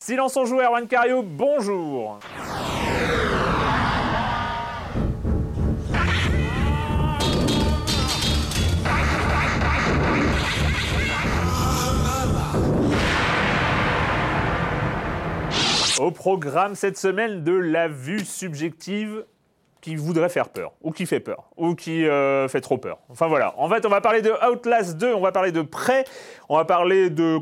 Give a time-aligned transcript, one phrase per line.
[0.00, 2.20] Silence en joue, Erwan Cario, bonjour
[15.98, 19.24] Au programme cette semaine de la vue subjective
[19.80, 22.98] qui voudrait faire peur, ou qui fait peur, ou qui euh, fait trop peur.
[23.08, 23.52] Enfin voilà.
[23.58, 26.04] En fait, on va parler de Outlast 2, on va parler de Prêt,
[26.48, 27.40] on va parler de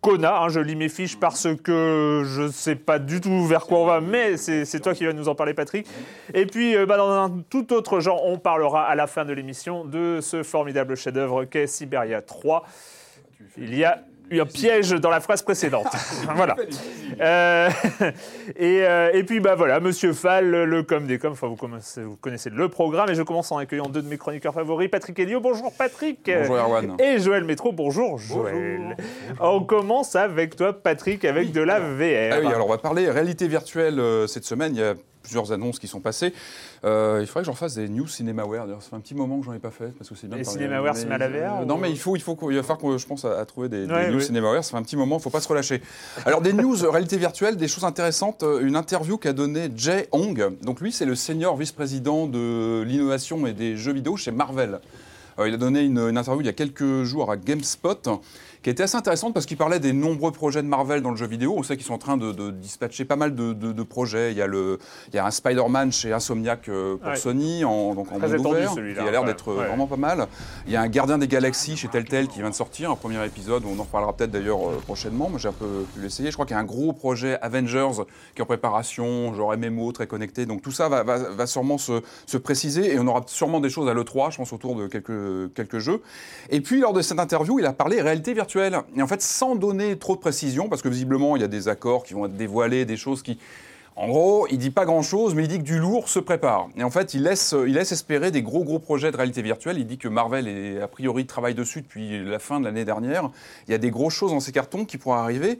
[0.00, 0.42] Kona.
[0.42, 3.86] hein, je lis mes fiches parce que je sais pas du tout vers quoi on
[3.86, 5.86] va, mais c'est c'est toi qui vas nous en parler, Patrick.
[6.34, 9.32] Et puis, euh, bah, dans un tout autre genre, on parlera à la fin de
[9.32, 12.64] l'émission de ce formidable chef-d'œuvre qu'est Siberia 3.
[13.58, 15.86] Il y a eu un piège dans la phrase précédente.
[16.34, 16.56] voilà.
[17.20, 17.68] Euh,
[18.56, 22.02] et, euh, et puis, bah voilà, Monsieur Fall, le, com des coms, enfin, vous, commencez-
[22.02, 23.10] vous connaissez le programme.
[23.10, 25.40] Et je commence en accueillant deux de mes chroniqueurs favoris, Patrick Elio.
[25.40, 26.20] Bonjour, Patrick.
[26.26, 26.96] Bonjour, Erwan.
[27.00, 27.72] Et Joël Métro.
[27.72, 28.96] Bonjour, Joël.
[29.40, 32.32] On commence avec toi, Patrick, avec de la VR.
[32.32, 34.74] Ah oui, alors on va parler réalité virtuelle euh, cette semaine.
[34.74, 34.94] Il y a
[35.26, 36.32] plusieurs annonces qui sont passées.
[36.84, 38.66] Euh, il faudrait que j'en fasse des news CinemaWare.
[38.66, 40.42] D'ailleurs, ça fait un petit moment que j'en ai pas fait parce que c'est bien.
[40.42, 42.78] Parler- CinemaWare, c'est mal à ou- Non, mais il faut, il faut, il va falloir
[42.94, 44.22] que je pense à, à trouver des, news oui.
[44.22, 44.64] CinemaWare.
[44.64, 45.16] Ça fait un petit moment.
[45.18, 45.82] Il faut pas se relâcher.
[46.24, 48.42] Alors des news euh, réalité virtuelle, des choses intéressantes.
[48.44, 50.56] Euh, Une interview qu'a donnée Jay Hong.
[50.62, 54.80] Donc lui, c'est le senior vice-président de l'innovation et des jeux vidéo chez Marvel.
[55.38, 58.08] Euh, il a donné une, une interview il y a quelques jours à GameSpot
[58.66, 61.28] qui était assez intéressante parce qu'il parlait des nombreux projets de Marvel dans le jeu
[61.28, 61.54] vidéo.
[61.56, 64.32] On sait qu'ils sont en train de, de dispatcher pas mal de, de- de projets.
[64.32, 64.80] Il y, a le,
[65.12, 67.14] il y a un Spider-Man chez Insomniac euh, pour Ouais.
[67.16, 69.68] Sony, en, donc en Très monde ouvert, qui a l'air d'être Ouais.
[69.68, 70.26] vraiment pas mal.
[70.66, 73.24] Il y a un Gardien des Galaxies chez Telltale qui vient de sortir, un premier
[73.24, 73.62] épisode.
[73.64, 75.28] On en reparlera peut-être d'ailleurs euh, prochainement.
[75.30, 76.30] Moi, j'ai un peu pu l'essayer.
[76.32, 77.90] Je crois qu'il y a un gros projet Avengers
[78.34, 80.44] qui est en préparation, genre MMO, très connecté.
[80.44, 83.70] Donc tout ça va, va- va sûrement se, se préciser et on aura sûrement des
[83.70, 86.02] choses à l'E3, je pense, autour de quelques, quelques jeux.
[86.50, 88.55] Et puis, lors de cette interview, il a parlé réalité virtuelle.
[88.96, 91.68] Et en fait, sans donner trop de précision, parce que visiblement, il y a des
[91.68, 93.38] accords qui vont être dévoilés, des choses qui.
[93.98, 96.68] En gros, il dit pas grand-chose, mais il dit que du lourd se prépare.
[96.76, 99.78] Et en fait, il laisse, il laisse espérer des gros, gros projets de réalité virtuelle.
[99.78, 103.30] Il dit que Marvel, est, a priori, travaille dessus depuis la fin de l'année dernière.
[103.66, 105.58] Il y a des grosses choses dans ces cartons qui pourraient arriver.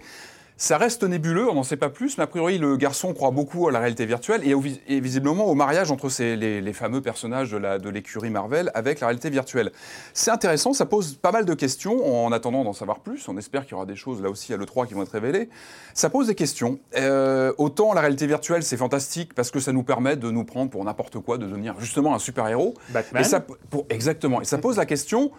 [0.58, 3.68] Ça reste nébuleux, on n'en sait pas plus, mais a priori, le garçon croit beaucoup
[3.68, 7.02] à la réalité virtuelle et, au- et visiblement au mariage entre ces, les, les fameux
[7.02, 9.70] personnages de l'écurie Marvel avec la réalité virtuelle.
[10.14, 13.28] C'est intéressant, ça pose pas mal de questions en attendant d'en savoir plus.
[13.28, 15.50] On espère qu'il y aura des choses là aussi à l'E3 qui vont être révélées.
[15.92, 16.78] Ça pose des questions.
[16.96, 20.70] Euh, autant la réalité virtuelle, c'est fantastique parce que ça nous permet de nous prendre
[20.70, 22.72] pour n'importe quoi, de devenir justement un super-héros.
[22.88, 23.20] Batman.
[23.20, 24.40] Et ça, pour, exactement.
[24.40, 25.32] Et ça pose la question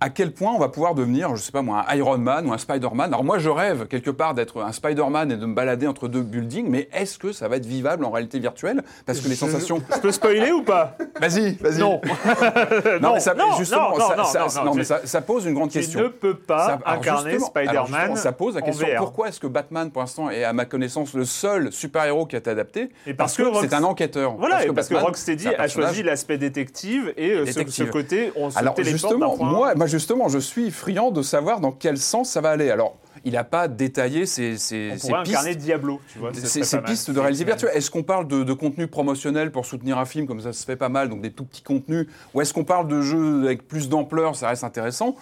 [0.00, 2.52] à quel point on va pouvoir devenir, je sais pas moi, un Iron Man ou
[2.52, 3.12] un Spider-Man.
[3.12, 6.22] Alors moi, je rêve quelque part d'être un Spider-Man et de me balader entre deux
[6.22, 8.82] buildings, mais est-ce que ça va être vivable en réalité virtuelle?
[9.04, 9.82] Parce que les sensations.
[9.94, 10.96] Je peux spoiler ou pas?
[11.20, 11.80] Vas-y, vas-y.
[11.80, 12.00] Non.
[13.00, 15.20] non, mais ça, non, justement, non, ça, non, ça- non, non, tu- mais ça, ça
[15.20, 16.00] pose une grande Tu question.
[16.00, 20.30] ne peux pas incarner Spider-Man Ça pose la question pourquoi est-ce que Batman, pour l'instant,
[20.30, 22.90] est à ma connaissance le seul super-héros qui a été adapté?
[23.06, 24.34] Et parce Parce, que c'est un enquêteur.
[24.36, 27.86] Voilà, et parce que Rocksteady a choisi l'aspect détective et euh, ce, Détective.
[27.86, 31.60] ce côté, on se Alors téléporte justement, moi, moi justement, je suis friand de savoir
[31.60, 32.70] dans quel sens ça va aller.
[32.70, 34.56] Alors il n'a pas détaillé ses,
[35.52, 35.58] pistes.
[35.58, 36.30] Diablo, tu vois.
[37.08, 37.14] mal.
[37.14, 37.72] de réalité virtuelle.
[37.74, 40.76] Est-ce qu'on parle de, de contenu promotionnel pour soutenir un film, comme ça se fait
[40.76, 43.90] pas mal, donc des tout petits contenus, ou est-ce qu'on parle de jeux avec plus
[43.90, 45.16] d'ampleur, ça reste intéressant?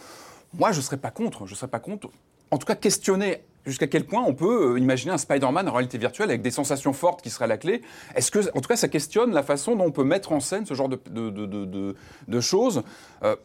[0.56, 1.46] Moi, je ne serais pas contre.
[1.46, 2.08] Je serais pas contre.
[2.52, 5.98] En tout cas, questionner jusqu'à quel point on peut euh, imaginer un Spider-Man en réalité
[5.98, 7.82] virtuelle avec des sensations fortes qui seraient la clé.
[8.14, 10.64] Est-ce que, en tout cas, ça questionne la façon dont on peut mettre en scène
[10.64, 11.96] ce genre de, de, de- de- de-
[12.28, 12.82] de choses?
[13.24, 13.36] Euh,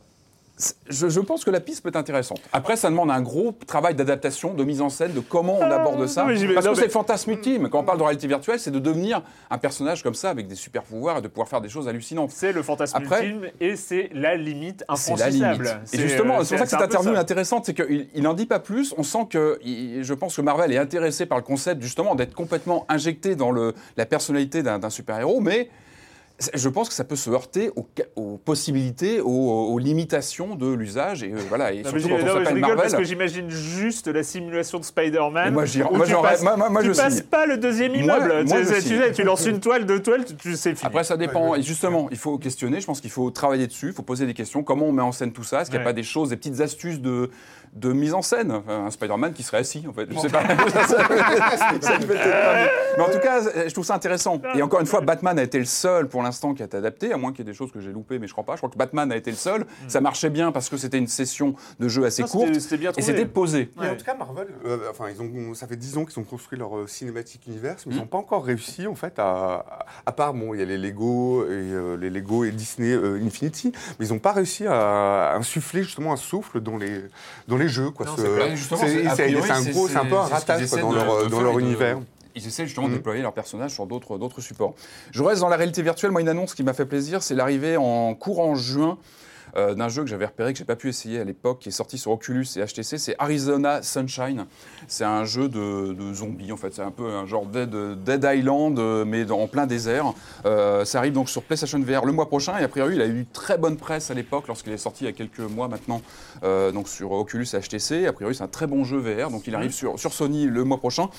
[0.88, 2.39] je, je pense que la piste peut être intéressante.
[2.53, 6.05] Après, ça demande un gros travail d'adaptation, de mise en scène, de comment on aborde
[6.07, 6.25] ça.
[6.53, 7.69] Parce que c'est le fantasme ultime.
[7.69, 10.55] Quand on parle de réalité virtuelle, c'est de devenir un personnage comme ça, avec des
[10.55, 12.29] super pouvoirs et de pouvoir faire des choses hallucinantes.
[12.31, 15.65] C'est le fantasme Après- ultime et c'est la limite infranchissable.
[15.91, 18.21] Et C'est, justement, euh, c'est pour ça que cette interview est intéressante, c'est qu'il il
[18.21, 18.94] n'en dit pas plus.
[18.97, 22.33] On sent que, il- je pense que Marvel est intéressé par le concept justement d'être
[22.35, 25.69] complètement injecté dans le, la personnalité d'un super-héros, mais
[26.54, 27.72] je pense que ça peut se heurter
[28.16, 31.24] aux, possibilités, aux, aux limitations de l'usage.
[31.24, 33.06] Et euh, voilà, et Non, surtout quand on s'appelle rigole parce que Marvel.
[33.06, 35.54] j'imagine juste la simulation de Spider-Man.
[35.54, 37.24] Moi, j'y- où moi, tu passes- moi- moi- moi, tu je passes signe.
[37.24, 38.45] pas le deuxième immeuble.
[38.48, 38.57] moi,
[39.13, 40.86] tu, lances une toile, deux toiles, tu, tu sais fini.
[40.88, 41.56] Après, ça dépend.
[41.56, 42.80] Et justement, il faut questionner.
[42.81, 43.88] Je pense qu'il faut travailler dessus.
[43.88, 44.63] Il faut poser des questions.
[44.63, 45.62] Comment on met en scène tout ça?
[45.62, 45.92] Est-ce qu'il n'y a Ouais.
[45.92, 47.30] pas des choses, des petites astuces de,
[47.75, 50.07] de mise en scène Enfin, Un Spider-Man qui serait assis, en fait.
[50.11, 50.43] Je sais pas.
[50.43, 51.97] ne.
[52.97, 54.41] Mais, en tout cas, je trouve ça intéressant.
[54.55, 57.13] Et encore une fois, Batman a été le seul pour l'instant qui a été adapté,
[57.13, 58.53] à moins qu'il y ait des choses que j'ai loupées, mais je crois pas.
[58.55, 59.65] Je crois que Batman a été le seul.
[59.87, 62.59] Ça marchait bien parce que c'était une session de jeu assez Non, courte.
[62.59, 63.71] c'était bien Et c'était posé.
[63.77, 63.89] Ouais.
[63.89, 66.57] en tout cas, Marvel, euh, enfin, ils ont, ça fait 10 ans qu'ils ont construit
[66.59, 67.99] leur euh, cinématique univers, mais ils Mm.
[68.01, 70.77] n'ont pas encore réussi, en fait, à, à, à part, bon, il y a les
[70.77, 75.31] Lego et euh, les Lego et Disney euh, Infinity, mais ils n'ont pas réussi à,
[75.31, 77.01] à insuffler justement un souffle dans les,
[77.47, 78.06] dans les jeux, quoi.
[78.06, 81.56] Non, Ce- c'est un gros, c'est un peu un ratage dans leur, de dans leur
[81.56, 82.00] de- univers.
[82.36, 82.98] Ils essaient justement de Mhm.
[82.98, 84.74] déployer leurs personnages sur d'autres d'autres supports.
[85.12, 86.10] Je reste dans la réalité virtuelle.
[86.12, 88.98] Moi, une annonce qui m'a fait plaisir, c'est l'arrivée en courant juin
[89.56, 91.74] euh, d'un jeu que j'avais repéré, que j'ai pas pu essayer à l'époque, qui est
[91.74, 92.98] sorti sur Oculus et HTC.
[92.98, 94.45] C'est Arizona Sunshine.
[94.88, 96.74] C'est un jeu de, de zombies, en fait.
[96.74, 97.69] C'est un peu un genre Dead,
[98.04, 100.13] Dead Island, euh, mais en plein désert.
[100.45, 102.57] Euh, ça arrive donc sur PlayStation VR le mois prochain.
[102.60, 105.04] Et a priori, il a eu une très bonne presse à l'époque, lorsqu'il est sorti
[105.04, 106.01] il y a quelques mois maintenant,
[106.44, 108.06] euh, donc sur Oculus et HTC.
[108.07, 109.30] A priori, c'est un très bon jeu VR.
[109.30, 111.10] Donc, il arrive sur, sur Sony le mois prochain.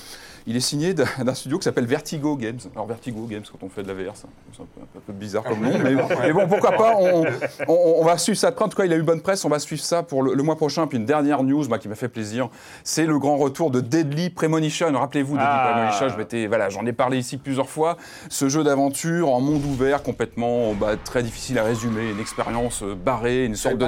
[0.47, 2.59] Il est signé d'un studio qui s'appelle Vertigo Games.
[2.75, 5.43] Alors Vertigo Games, quand on fait de la VR, c'est un peu, un peu bizarre
[5.43, 7.25] comme nom, mais, mais bon, pourquoi pas, on,
[7.67, 8.65] on- on va suivre ça de près.
[8.65, 10.43] En tout cas, il a eu bonne presse, on va suivre ça pour le, le
[10.43, 10.87] mois prochain.
[10.87, 12.49] Puis une dernière news moi, qui m'a fait plaisir,
[12.83, 14.91] c'est le grand retour de Deadly Premonition.
[14.93, 15.71] Rappelez-vous, Deadly Ah.
[15.73, 17.97] Premonition, je m'étais- voilà, j'en ai parlé ici plusieurs fois.
[18.29, 22.95] Ce jeu d'aventure en monde ouvert, complètement bah, très difficile à résumer, une expérience euh,
[22.95, 23.85] barrée, une sorte de...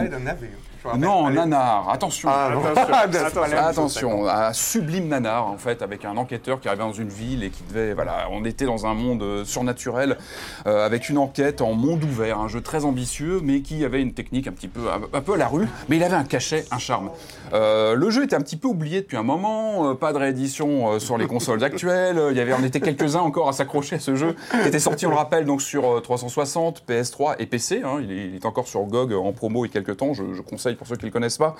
[0.87, 1.01] Rappelle.
[1.01, 1.35] Non, Allez.
[1.37, 2.29] nanar, attention.
[2.31, 2.51] Ah.
[3.07, 4.27] Attention, attention.
[4.27, 7.63] un sublime nanar en fait, avec un enquêteur qui arrivait dans une ville et qui
[7.63, 10.17] devait, voilà, on était dans un monde euh, surnaturel
[10.65, 14.13] euh, avec une enquête en monde ouvert, un jeu très ambitieux, mais qui avait une
[14.13, 16.65] technique un petit peu, un, un peu à la rue, mais il avait un cachet,
[16.71, 17.09] un charme.
[17.53, 20.99] Euh, le jeu était un petit peu oublié depuis un moment, euh, pas de réédition
[20.99, 22.21] sur les consoles actuelles.
[22.31, 25.05] Il y avait, on était quelques-uns encore à s'accrocher à ce jeu, qui était sorti,
[25.05, 27.81] on le rappelle, donc sur euh, 360, PS3 et PC.
[27.83, 27.99] hein.
[28.01, 30.13] il, est, il est encore sur GOG en promo il y a quelques temps.
[30.13, 31.55] Je, je conseille pour ceux qui ne le connaissent pas.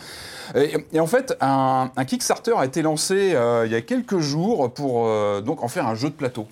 [0.55, 4.19] Et, et en fait, un, un Kickstarter a été lancé euh, il y a quelques
[4.19, 6.47] jours pour euh, donc en faire un jeu de plateau.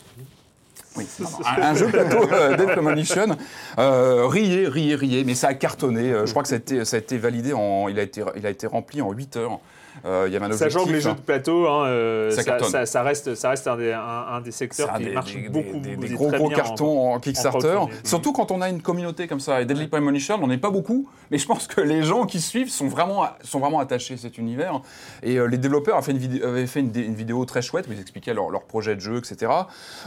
[0.97, 1.05] Oui,
[1.45, 3.37] un, un jeu de plateau euh, Dead Premonition.
[3.79, 6.11] Euh, riez, riez, riez, mais ça a cartonné.
[6.11, 8.23] Euh, je crois que ça a été, ça a été validé en, il a été,
[8.37, 9.59] il a été rempli en 8 heures.
[10.05, 10.71] Euh, il y avait un objectif.
[10.73, 13.67] Sachant que les jeux de plateau, hein, euh, Ça ça, ça- ça reste, ça reste
[13.67, 15.79] un des, un, un des C'est secteurs qui des, marche des- beaucoup.
[15.79, 17.79] des- gros gros cartons en, en Kickstarter.
[18.03, 19.61] Surtout quand on a une communauté comme ça.
[19.61, 22.69] Et Deadly Premonition, on n'est pas beaucoup, mais je pense que les gens qui suivent
[22.69, 24.81] sont vraiment, sont vraiment attachés à cet univers.
[25.23, 27.61] Et euh, les développeurs avaient fait, une, vidéo, avaient fait une, dé- une vidéo très
[27.61, 29.51] chouette où ils expliquaient leur, leur projet de jeu, etc.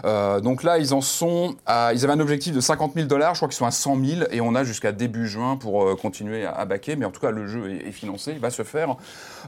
[0.05, 3.35] Euh, donc là, ils en sont à, Ils avaient un objectif de 50 000 dollars,
[3.35, 5.97] je crois qu'ils sont à 100 000, et on a jusqu'à début juin pour euh,
[5.97, 6.95] continuer à, à baquer.
[6.97, 8.97] Mais en tout cas, le jeu est, est financé, il va se faire.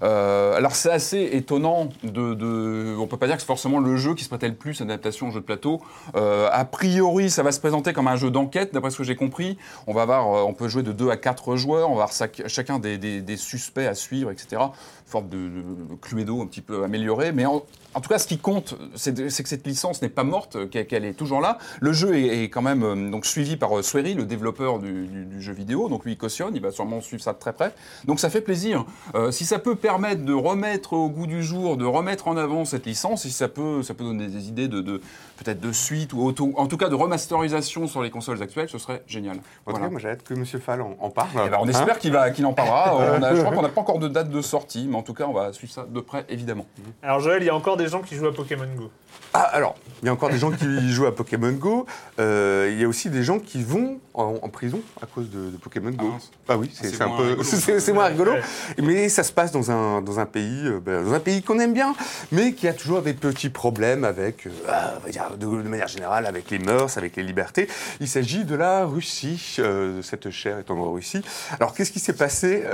[0.02, 3.96] Euh, alors c'est assez étonnant de, de- on peut pas dire que c'est forcément le
[3.96, 5.80] jeu qui se prêtait le plus à l'adaptation au jeu de plateau.
[6.16, 9.16] Euh, a priori, ça va se présenter comme un jeu d'enquête, d'après ce que j'ai
[9.16, 9.58] compris.
[9.86, 13.86] On euh, peut jouer de 2 à 4 joueurs, on va avoir chacun des suspects
[13.86, 14.62] à suivre, etc.
[15.10, 17.60] Forme de, de Cluedo un petit peu amélioré, mais en,
[18.00, 21.40] tout cas, ce qui compte, c'est que cette licence n'est pas morte, qu'elle est toujours
[21.40, 21.58] là.
[21.80, 25.08] Le jeu est, quand même euh, donc suivi par euh, Swery, le développeur du,
[25.40, 25.88] jeu vidéo.
[25.88, 27.74] Donc lui, il cautionne, il va sûrement suivre ça de très près.
[28.04, 28.84] Donc ça fait plaisir.
[29.16, 32.64] Euh, si ça peut permettre de remettre au goût du jour, de remettre en avant
[32.64, 35.00] cette licence, si ça peut, ça peut donner des idées de-
[35.42, 38.78] peut-être de suite ou auto, en tout cas de remasterisation sur les consoles actuelles, ce
[38.78, 39.36] serait génial.
[39.36, 39.86] En tout Voilà.
[39.86, 40.44] cas, moi, j'ai hâte que M.
[40.44, 41.28] Fall en, en parle.
[41.46, 42.94] Eh ben, on Hein espère qu'il va, qu'il en parlera.
[43.18, 45.14] On a- je crois qu'on n'a pas encore de date de sortie, mais en tout
[45.14, 46.66] cas, on va suivre ça de près, évidemment.
[47.02, 48.90] Alors Joël, il y a encore des gens qui jouent à Pokémon Go.
[49.32, 51.86] Ah, alors, il y a encore des gens qui jouent à Pokémon Go.
[52.18, 55.50] Euh, il y a aussi des gens qui vont en, en prison à cause de,
[55.50, 56.12] de Pokémon Go.
[56.16, 56.20] Ah.
[56.48, 58.32] Ah oui, Ah, c'est c'est un peu, c'est moins rigolo.
[58.78, 61.60] Mais ça se passe dans un, dans un pays, euh, ben, dans un pays qu'on
[61.60, 61.94] aime bien,
[62.32, 65.68] mais qui a toujours des petits problèmes avec, euh, ah, on va dire, de, de
[65.68, 67.68] manière générale, avec les mœurs, avec les libertés.
[68.00, 71.22] Il s'agit de la Russie, euh, cette chair est en Russie.
[71.58, 72.64] Alors qu'est-ce qui s'est passé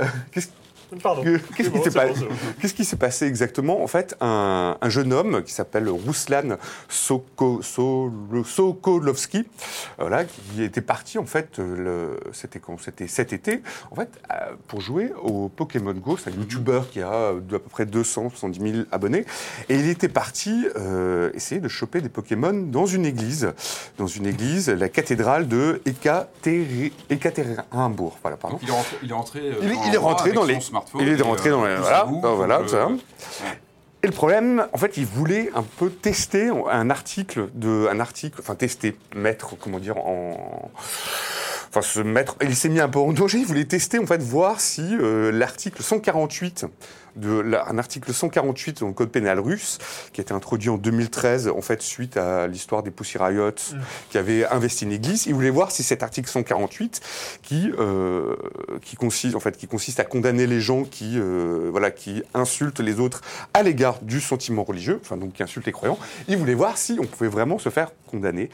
[1.03, 1.23] Pardon.
[1.55, 2.97] Qu'est-ce qui s'est pas- bon, bon.
[2.99, 6.57] passé exactement En fait, un, un jeune homme qui s'appelle Ruslan
[6.89, 8.11] Soko, So-
[8.45, 9.45] Sokolovski,
[9.99, 14.09] voilà, qui était parti en fait, euh, le- c'était quand C'était cet été, en fait,
[14.31, 16.15] euh, pour jouer au Pokémon Go.
[16.17, 19.25] C'est un YouTuber qui a euh, d'à peu près 200, 170 000 abonnés,
[19.69, 23.51] et il était parti euh, essayer de choper des Pokémon dans une église,
[23.97, 25.81] dans une église, la cathédrale de
[27.09, 28.17] Ekaterinbourg.
[28.21, 28.57] Voilà, pardon.
[28.57, 30.23] Donc, il est rentré, il est rentré, euh, Il est- dans il est l'endroit rentré
[30.29, 31.01] avec dans son les- smartphone.
[31.01, 32.77] il est et, rentré euh, dans tout voilà, donc, ça.
[32.87, 32.95] euh,
[34.03, 38.37] Et le problème, en fait, il voulait un peu tester un article de, un article,
[38.39, 40.71] enfin tester, mettre, comment dire, en,
[41.69, 42.35] enfin se mettre.
[42.41, 43.39] Il s'est mis un peu en danger.
[43.39, 46.65] Il voulait tester, en fait, voir si euh, l'article 148
[47.17, 49.77] de la- un article 148 dans le code pénal russe
[50.13, 53.51] qui a été introduit en 2013 en fait suite à l'histoire des Pussy Riot
[54.09, 55.25] qui avait investi une église.
[55.25, 57.01] Il voulait voir si cet article 148
[57.43, 58.35] qui euh,
[58.81, 62.79] qui consiste en fait qui consiste à condamner les gens qui euh, voilà qui insultent
[62.79, 63.21] les autres
[63.53, 66.97] à l'égard du sentiment religieux enfin donc qui insultent les croyants il voulait voir si
[67.01, 68.49] on pouvait vraiment se faire condamner.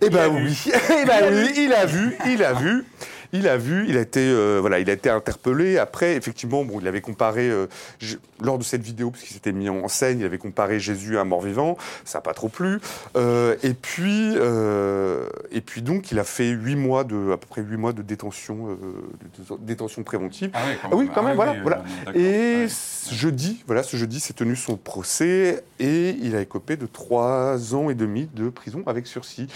[0.00, 0.56] Eh ben oui,
[1.02, 2.84] eh ben oui, il a vu, il a vu,
[3.32, 5.78] il a vu, il a été, euh, voilà, il a été interpellé.
[5.78, 7.66] Après, effectivement, bon, il avait comparé euh,
[8.00, 11.18] je- lors de cette vidéo, parce qu'il s'était mis en scène, il avait comparé Jésus
[11.18, 11.76] à un mort-vivant.
[12.04, 12.78] Ça n'a pas trop plu.
[13.16, 17.46] Euh, et puis, euh, et puis donc, il a fait huit mois de, à peu
[17.48, 18.76] près huit mois de détention, euh,
[19.38, 20.50] de- de- détention préventive.
[20.54, 21.78] Ah, ouais, quand Ah oui, quand même, Ah voilà, oui, voilà.
[21.78, 22.20] euh, d'accord.
[22.22, 22.66] Et Ouais.
[22.68, 27.74] ce jeudi, voilà, ce jeudi s'est tenu son procès et il a écopé de trois
[27.74, 29.48] ans et demi de prison avec sursis.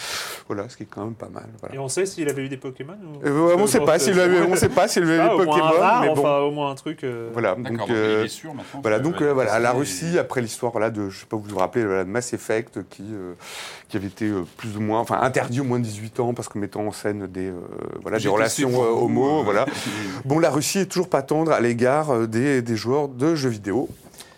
[0.49, 1.45] Voilà, ce qui est quand même pas mal.
[1.61, 1.75] voilà.
[1.75, 3.27] Et on sait s'il avait eu des Pokémon ou...
[3.27, 5.45] Euh, on ne sait pas s'il avait, on sait pas s'il avait Ah, les au
[5.45, 6.13] moins un Pokémon, mais bon.
[6.21, 7.05] enfin au moins un truc.
[7.05, 8.53] euh, Voilà, donc, euh, il est sûr
[8.83, 11.59] voilà, donc euh, voilà, la Russie après l'histoire voilà de, je sais pas, vous vous
[11.59, 13.33] rappelez voilà, de Mass Effect qui euh,
[13.89, 16.49] qui avait été euh, plus ou moins, enfin interdit au moins de 18 ans parce
[16.49, 17.55] que mettant en scène des euh,
[18.03, 19.67] voilà des relations euh, homo, voilà.
[20.25, 23.89] Bon, la Russie est toujours pas tendre à l'égard des, des joueurs de jeux vidéo,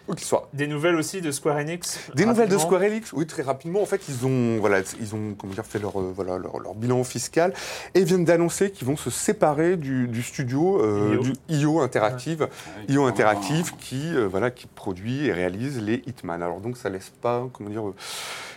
[0.09, 0.15] où.
[0.53, 1.99] Des nouvelles aussi de Square Enix.
[2.15, 2.59] Des nouvelles de.
[2.59, 3.83] Square Enix Oui, très rapidement.
[3.83, 6.75] En fait, ils ont, voilà, ils ont comment dire, fait leur, euh, voilà, leur, leur
[6.75, 7.53] bilan fiscal
[7.95, 11.23] et viennent d'annoncer qu'ils vont se séparer du, du studio euh, IO.
[11.23, 12.49] du IO Interactive, Ouais,
[12.89, 16.43] IO vraiment, Interactive qui, euh, voilà, qui produit et réalise les Hitman.
[16.43, 17.95] Alors donc, ça laisse pas, comment dire, euh,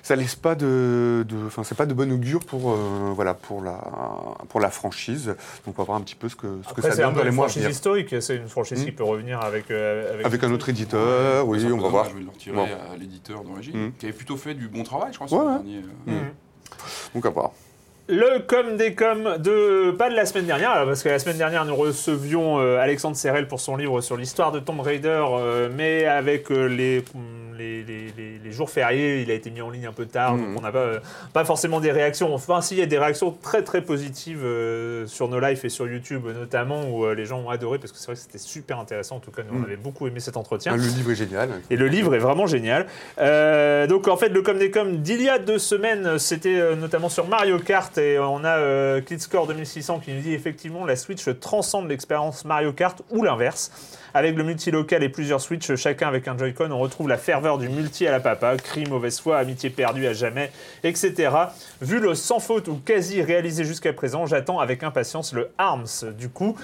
[0.07, 3.77] ça laisse pas de, enfin, c'est pas de bon augure pour, euh, voilà, pour la,
[4.47, 5.35] pour la franchise.
[5.65, 7.07] Donc, on va voir un petit peu ce que, ce que Après, ça c'est un
[7.07, 7.71] donne peu dans les une mois à franchise venir.
[7.75, 8.15] historique.
[8.21, 9.69] C'est une franchise qui peut revenir avec.
[9.69, 12.05] euh, avec, Avec un autre éditeur, oui, Ça, on va voir.
[12.09, 12.63] Je vais le retirer Bon.
[12.63, 13.91] à l'éditeur d'origine, Mm.
[13.99, 15.55] qui avait plutôt fait du bon travail, je crois, sur Ouais, le ouais.
[15.57, 15.81] dernier.
[16.07, 16.31] euh, Mm.
[17.15, 17.51] Donc, à voir.
[18.09, 21.37] Le com des com de pas de la semaine dernière alors, parce que la semaine
[21.37, 25.67] dernière nous recevions euh, Alexandre Serrel pour son livre sur l'histoire de Tomb Raider euh,
[25.75, 27.03] mais avec euh, les,
[27.57, 30.39] les, les- jours fériés il a été mis en ligne un peu tard Mhm.
[30.53, 30.99] donc on n'a pas, euh,
[31.33, 35.05] pas forcément des réactions enfin si il y a des réactions très très positives euh,
[35.05, 37.97] sur nos lives et sur YouTube notamment où euh, les gens ont adoré parce que
[37.99, 39.65] c'est vrai que c'était super intéressant en tout cas nous on Mhm.
[39.65, 41.49] avait beaucoup aimé cet entretien Le livre est génial.
[41.69, 42.85] et le livre est vraiment génial.
[43.19, 46.75] Euh, donc en fait, le com des com d'il y a deux semaines, c'était euh,
[46.75, 50.96] notamment sur Mario Kart et on a euh, Kidscore 2600 qui nous dit effectivement la
[50.96, 53.72] Switch transcende l'expérience Mario Kart ou l'inverse.
[54.13, 57.69] Avec le multilocal et plusieurs Switch, chacun avec un Joy-Con, on retrouve la ferveur du
[57.69, 60.51] multi à la papa, cri, mauvaise foi, amitié perdue à jamais,
[60.83, 61.29] etc.
[61.81, 66.29] Vu le sans faute ou quasi réalisé jusqu'à présent, j'attends avec impatience le ARMS du
[66.29, 66.55] coup.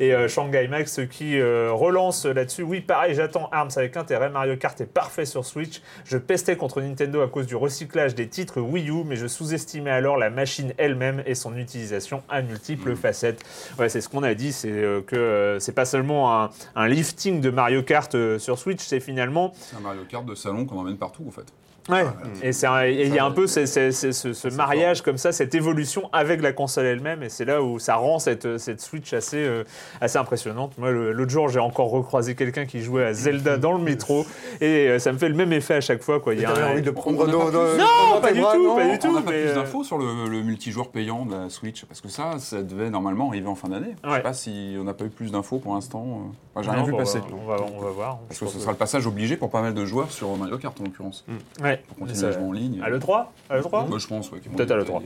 [0.00, 2.62] Et euh, Shanghai Max qui euh, relance là-dessus.
[2.62, 4.30] Oui, pareil, j'attends ARMS avec intérêt.
[4.30, 5.82] Mario Kart est parfait sur Switch.
[6.04, 9.90] Je pestais contre Nintendo à cause du recyclage des titres Wii U, mais je sous-estimais
[9.90, 13.42] alors la machine elle-même et son utilisation à multiples facettes.
[13.78, 16.86] Ouais, c'est ce qu'on a dit, c'est euh, que euh, c'est pas seulement un, un
[16.92, 20.64] lifting de Mario Kart euh, sur Switch, c'est finalement C'est un Mario Kart de salon
[20.66, 21.52] qu'on emmène partout, en fait.
[21.88, 22.04] Ouais.
[22.42, 26.08] Et c'est un- et il y a un peu ce, mariage comme ça, cette évolution
[26.12, 29.64] avec la console elle-même, et c'est là où ça rend cette, cette Switch assez, euh,
[30.00, 30.78] assez impressionnante.
[30.78, 34.24] Moi, l'autre jour, j'ai encore recroisé quelqu'un qui jouait à Zelda dans le métro,
[34.60, 36.20] et euh, ça me fait le même effet à chaque fois.
[36.20, 36.34] Quoi.
[36.34, 37.32] Il y a un- envie de On prendre plus.
[37.32, 39.14] Non, pas du bras, tout, non pas du On tout.
[39.14, 42.00] n'a pas mais, plus euh, d'infos sur le, le multijoueur payant de la Switch, parce
[42.00, 43.94] que ça, ça devait normalement arriver en fin d'année.
[44.04, 44.16] Je Ouais.
[44.16, 46.30] sais pas si on n'a pas eu plus d'infos pour l'instant.
[46.60, 47.18] j'ai non, rien vu bon, passer.
[47.32, 48.18] On va, on va voir.
[48.28, 50.78] Parce que ce sera le passage obligé pour pas mal de joueurs sur Mario Kart,
[50.80, 51.24] en l'occurrence.
[51.62, 51.71] Ouais.
[51.98, 52.80] Continuer à jouer en ligne.
[52.82, 54.40] À l'E3 À l'E3 Moi, je pense, ouais.
[54.40, 54.98] Peut-être à détailler.
[54.98, 55.02] l'E3.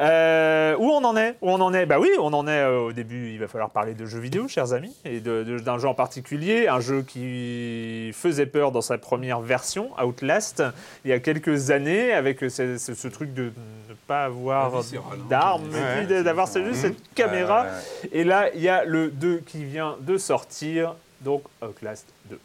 [0.00, 1.34] Euh, où on en est?
[1.42, 1.84] Où on en est?
[1.84, 3.32] Bah oui, on en est euh, au début.
[3.32, 6.78] Il va falloir parler de jeux vidéo, chers amis, et d'un jeu en particulier, un
[6.78, 10.62] jeu qui faisait peur dans sa première version, Outlast,
[11.04, 13.44] il y a quelques années, avec ce, ce- ce truc de
[13.88, 14.70] ne pas avoir
[15.28, 17.62] d'armes, Ouais, puis c'est d'avoir juste cette caméra.
[17.62, 17.68] Ouais,
[18.04, 18.20] ouais.
[18.20, 22.38] Et là, il y a le 2 qui vient de sortir, donc Outlast 2.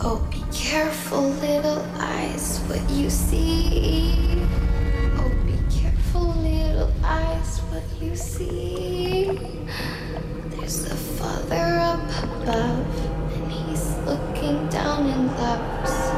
[0.00, 4.44] Oh, be careful, little eyes, what you see.
[5.18, 9.38] Oh, be careful, little eyes, what you see.
[10.50, 15.88] There's a father up above, and he's looking down in love.
[15.88, 16.16] So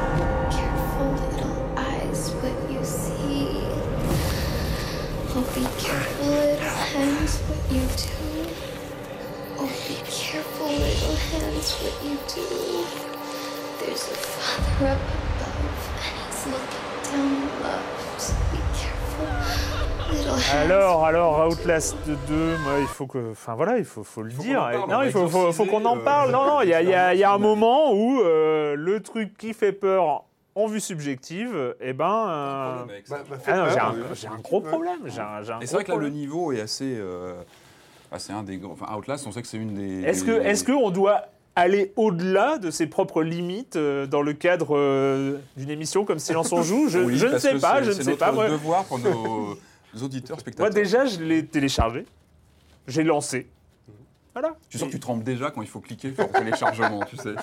[0.51, 3.61] careful, little eyes, what you see.
[5.37, 8.51] Oh, be careful, little hands, what you do.
[9.59, 13.16] Oh, be careful, little hands, what you do.
[13.87, 17.85] There's a father up above, and he's looking down in love.
[18.19, 20.71] So be careful, little hands.
[20.71, 23.31] Alors, alors, Outlast 2, moi, il faut que.
[23.33, 24.69] Enfin, voilà, il faut, faut le Faut dire.
[24.89, 26.29] non, il faut, faut- faut qu'on en exorciser, parle.
[26.31, 28.21] euh, Non, non, il y a, il y a- il y a un moment où
[28.21, 30.25] euh, le truc qui fait peur
[30.57, 32.27] en vue subjective, eh ben.
[32.29, 32.85] euh.
[33.09, 34.03] Bah, bah, ah non, j'ai un, oui.
[34.15, 34.99] j'ai un gros problème.
[35.07, 36.13] J'ai un, j'ai un Et c'est gros vrai que là, le problème.
[36.13, 36.97] niveau est assez.
[36.99, 37.35] euh,
[38.11, 38.73] ah, c'est un des grands.
[38.73, 40.03] Enfin, Outlast, on sait que c'est une des.
[40.09, 41.23] Est-ce que, des- est-ce qu'on doit
[41.57, 46.53] aller au-delà de ses propres limites euh, dans le cadre euh, d'une émission comme Silence
[46.53, 48.33] on joue Je, Oui, je ne sais pas, c'est- je ne c'est sais notre pas.
[48.33, 49.57] Moi, devoir pour nos
[50.03, 50.71] auditeurs, moi, spectateurs.
[50.73, 52.05] déjà, je l'ai téléchargé.
[52.87, 53.47] J'ai lancé.
[54.39, 54.55] Voilà.
[54.69, 57.17] Je suis sûr que tu trembles déjà quand il faut cliquer pour le téléchargement, tu
[57.17, 57.35] sais.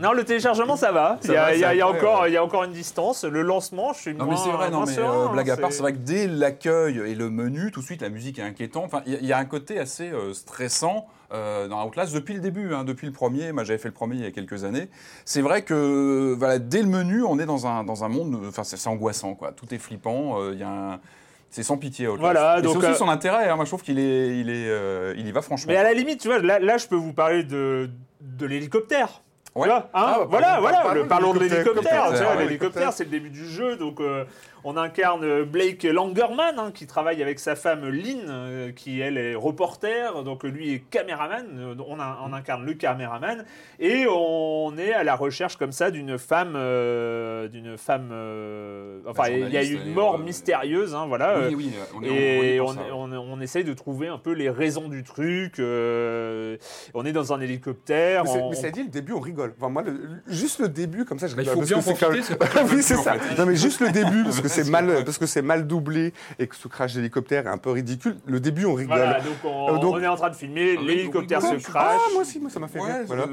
[0.00, 1.18] Non, le téléchargement, ça va.
[1.22, 2.30] Ça il y a, va, il y a- ça il y a va, encore, ouais.
[2.30, 3.24] il y a encore une distance.
[3.24, 5.72] Le lancement, je suis Non moins mais c'est vrai, non mais euh, blague à part,
[5.72, 8.84] c'est- vrai que dès l'accueil et le menu, tout de suite la musique est inquiétante.
[8.84, 12.74] Enfin, il y, a- un côté assez euh, stressant euh, dans Outlast depuis le début,
[12.74, 13.50] hein, depuis le premier.
[13.50, 14.88] Moi, j'avais fait le premier il y a quelques années.
[15.24, 18.38] C'est vrai que voilà, dès le menu, on est dans un dans un monde.
[18.46, 19.50] Enfin, c'est c'est angoissant, quoi.
[19.50, 20.40] Tout est flippant.
[20.40, 21.00] euh, Il y a un
[21.50, 22.20] c'est sans pitié, Outlast.
[22.20, 23.48] Voilà, Et donc, c'est aussi euh, son intérêt.
[23.48, 23.56] hein.
[23.56, 25.66] Moi, je trouve qu'il est, il est, euh, il y va franchement.
[25.72, 27.90] Mais à la limite, tu vois, là, là je peux vous parler de,
[28.20, 29.22] de l'hélicoptère.
[29.56, 29.68] Ouais.
[29.68, 31.90] hein Ah, bah, voilà, parlons- voilà, parlons le- de parlons de l'hélicoptère, l'hélicoptère.
[31.90, 32.44] tu vois, l'hélicoptère, ouais.
[32.46, 33.76] L'hélicoptère, c'est le début du jeu.
[33.76, 34.24] Donc, euh,
[34.64, 39.34] on incarne Blake Langerman, hein, qui travaille avec sa femme Lynn, euh, qui elle est
[39.34, 40.22] reporter.
[40.24, 41.46] Donc, lui est caméraman.
[41.58, 43.44] Euh, On, a- on incarne le caméraman.
[43.78, 46.54] Et on est à la recherche, comme ça, d'une femme.
[46.56, 48.10] euh, d'une femme.
[48.12, 50.94] euh, enfin, Bah, il y a une est, mort euh, mystérieuse.
[50.94, 51.38] hein, voilà.
[51.48, 55.58] Oui, oui, on est et on, essaye de trouver un peu les raisons du truc.
[55.58, 56.56] euh,
[56.94, 58.24] on est dans un hélicoptère.
[58.24, 59.54] Mais, c'est- on- mais ça dit, le début, on rigole.
[59.58, 61.64] Enfin, moi, le- juste le début, comme ça, je Bah, il rigole.
[61.66, 62.38] faut parce bien profiter, c'est
[62.74, 63.14] oui, c'est ça.
[63.38, 66.46] Non, mais juste le début, parce que c'est mal, parce que c'est mal doublé et
[66.46, 68.16] que ce crash d'hélicoptère est un peu ridicule.
[68.26, 68.96] Le début, on rigole.
[68.98, 71.98] Voilà, donc on, Euh, donc- on est en train de filmer, Ah l'hélicoptère se crash.
[71.98, 73.02] Ah, moi aussi, moi, ça m'a fait Ouais, rire.
[73.06, 73.26] Voilà.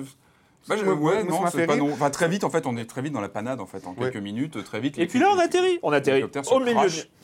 [0.68, 1.94] Bah, je- ouais, ça non, c'est fait pas non.
[1.94, 3.92] Enfin, très vite, en fait, on est très vite dans la panade, en fait, en
[3.92, 4.12] Ouais.
[4.12, 4.98] quelques minutes, très vite.
[5.00, 5.80] Et puis là, on atterrit.
[5.82, 6.76] On atterrit au milieu.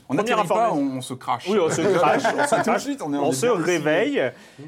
[0.10, 1.48] On n'atterrit pas, on, on se crache.
[1.50, 4.22] Oui, on se crash, on se suite, on se réveille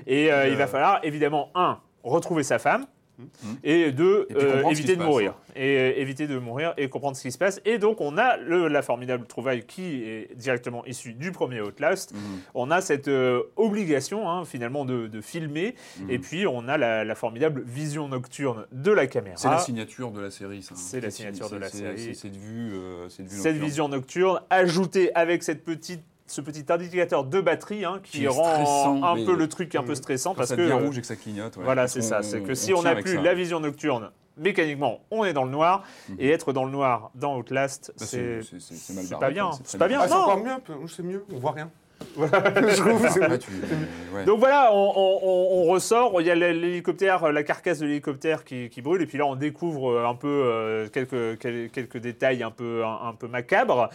[0.07, 2.85] et euh, il va euh, falloir évidemment un retrouver sa femme
[3.63, 6.89] et deux Et puis euh, éviter de passe, mourir et euh, éviter de mourir et
[6.89, 10.35] comprendre ce qui se passe et donc on a le, la formidable trouvaille qui est
[10.35, 12.19] directement issue du premier Outlast Mhm.
[12.53, 16.09] on a cette euh, obligation hein, finalement de, de filmer Mhm.
[16.11, 20.11] et puis on a la, la formidable vision nocturne de la caméra C'est la signature
[20.11, 20.75] de la série, ça.
[20.75, 21.99] C'est la signature de la série.
[21.99, 22.73] C'est cette vue,
[23.09, 27.99] cette vue cette vision nocturne ajoutée avec cette petite ce petit indicateur de batterie hein,
[28.03, 30.97] qui, rend un peu le truc un peu stressant parce ça que devient euh, rouge
[30.97, 31.55] et que ça clignote.
[31.57, 31.63] ouais.
[31.63, 33.21] voilà c'est ça c'est on- que si on n'a plus ça.
[33.21, 36.15] la vision nocturne mécaniquement on est dans le noir Mhm.
[36.19, 38.39] et être dans le noir dans Outlast Bah, c'est
[39.19, 39.99] pas bien, c'est pas bien.
[40.01, 40.21] Ah, c'est non.
[40.21, 41.69] encore mieux, c'est mieux, on voit rien.
[42.17, 43.49] je trouve, tu-
[44.15, 44.25] ouais.
[44.25, 48.43] Donc voilà, on, on- on- on ressort, il y a l'hélicoptère, la carcasse de l'hélicoptère
[48.43, 51.97] qui, qui brûle, et puis là on découvre euh, un peu euh, quelques, quel- quelques
[51.97, 53.89] détails un peu, un, un peu macabres.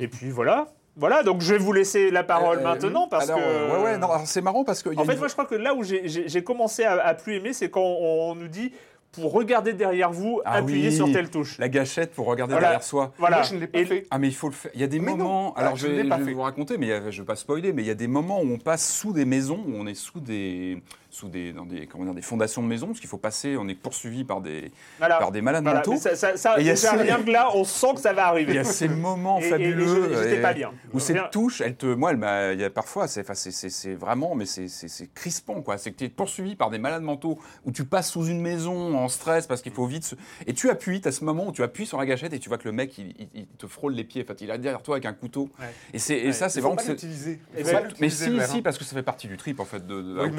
[0.00, 3.38] Et puis voilà, voilà, donc je vais vous laisser la parole Euh, maintenant parce alors,
[3.38, 3.44] que.
[3.44, 4.88] euh, Ouais, ouais, non, c'est marrant parce que.
[4.90, 6.92] il y a En fait, une- moi je crois que là où j'ai- commencé à,
[7.04, 8.72] à plus aimer, c'est quand on, on nous dit
[9.12, 11.56] pour regarder derrière vous, Ah appuyez oui, sur telle touche.
[11.58, 12.66] La gâchette pour regarder Voilà.
[12.68, 13.12] derrière soi.
[13.18, 13.36] Voilà.
[13.38, 14.06] Moi, je ne l'ai pas Et- fait.
[14.10, 14.70] Ah mais il faut le faire.
[14.74, 15.16] Il y a des Mais non.
[15.16, 15.54] moments.
[15.56, 16.34] Ah, alors je je ne vais, pas je vais fait.
[16.34, 17.72] vous raconter, mais euh, je vais pas spoiler.
[17.72, 19.94] Mais il y a des moments où on passe sous des maisons, où on est
[19.94, 23.16] sous des, sous des, dans des, comment dire, des fondations de maisons, parce qu'il faut
[23.18, 23.56] passer.
[23.56, 25.18] On est poursuivi par des, Voilà.
[25.18, 25.96] par des malades Voilà, mentaux.
[25.96, 28.00] ça, ça, ça, Et il y a déjà, ces- rien que là, on sent que
[28.00, 28.52] ça va arriver.
[28.52, 29.86] Il y a ces moments Et- et- et fabuleux.
[29.86, 30.72] je- j'étais et- pas bien.
[30.92, 33.34] Où cette Rien- touche, elle te, moi, elle m'a, il y a parfois, c'est, enfin,
[33.34, 35.78] c'est, vraiment, mais c'est, c'est, c'est crispant, quoi.
[35.78, 38.96] C'est que tu es poursuivi par des malades mentaux, où tu passes sous une maison
[38.96, 40.14] en stress parce qu'il faut vite, se-
[40.46, 42.58] et tu appuies, à ce moment où tu appuies sur la gâchette et tu vois
[42.58, 44.22] que le mec, il, il- il te frôle les pieds.
[44.22, 45.48] En fait, il est derrière toi avec un couteau.
[45.60, 45.66] Ouais.
[45.94, 46.32] Et c'est, et Ouais.
[46.32, 47.40] ça, c'est vraiment pas que c'est- l'utiliser.
[47.56, 48.60] Eh Il ben, faut pas mais l'utiliser, si, si, hein.
[48.64, 50.30] parce que ça fait partie du trip en fait de, de Oui,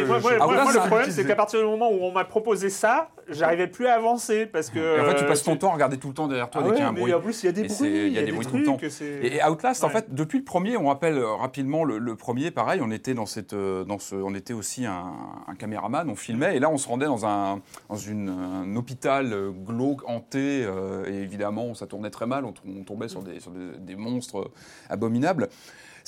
[0.00, 1.98] Je- moi, je- moi, Ah, moi, moi, le problème, c'est qu'à partir du moment où
[2.02, 4.78] on m'a proposé ça, j'arrivais plus à avancer parce que.
[4.78, 6.62] Et en fait, tu euh, passes ton temps à regarder tout le temps derrière toi
[6.64, 7.14] Ah dès qu'il y a ouais, un mais bruit.
[7.14, 8.64] en plus, il y a des bruits, c'est- il y a des, bruits tout le
[8.64, 8.78] temps.
[9.00, 12.50] Et, et Outlast, en fait, depuis le premier, on rappelle euh, rapidement le, le premier,
[12.50, 15.12] pareil, on était dans cette, euh, dans ce, on était aussi un,
[15.48, 19.32] un caméraman, on filmait, et là, on se rendait dans un, dans une, un hôpital
[19.32, 23.40] euh, glauque, hanté, euh, et évidemment, ça tournait très mal, on, on tombait sur des,
[23.40, 24.50] sur des, des monstres
[24.90, 25.48] abominables.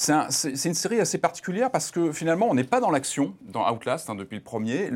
[0.01, 2.93] C'est un- c'est c'est une série assez particulière parce que finalement, on n'est pas dans
[2.93, 4.91] l'action dans Outlast hein, depuis le premier.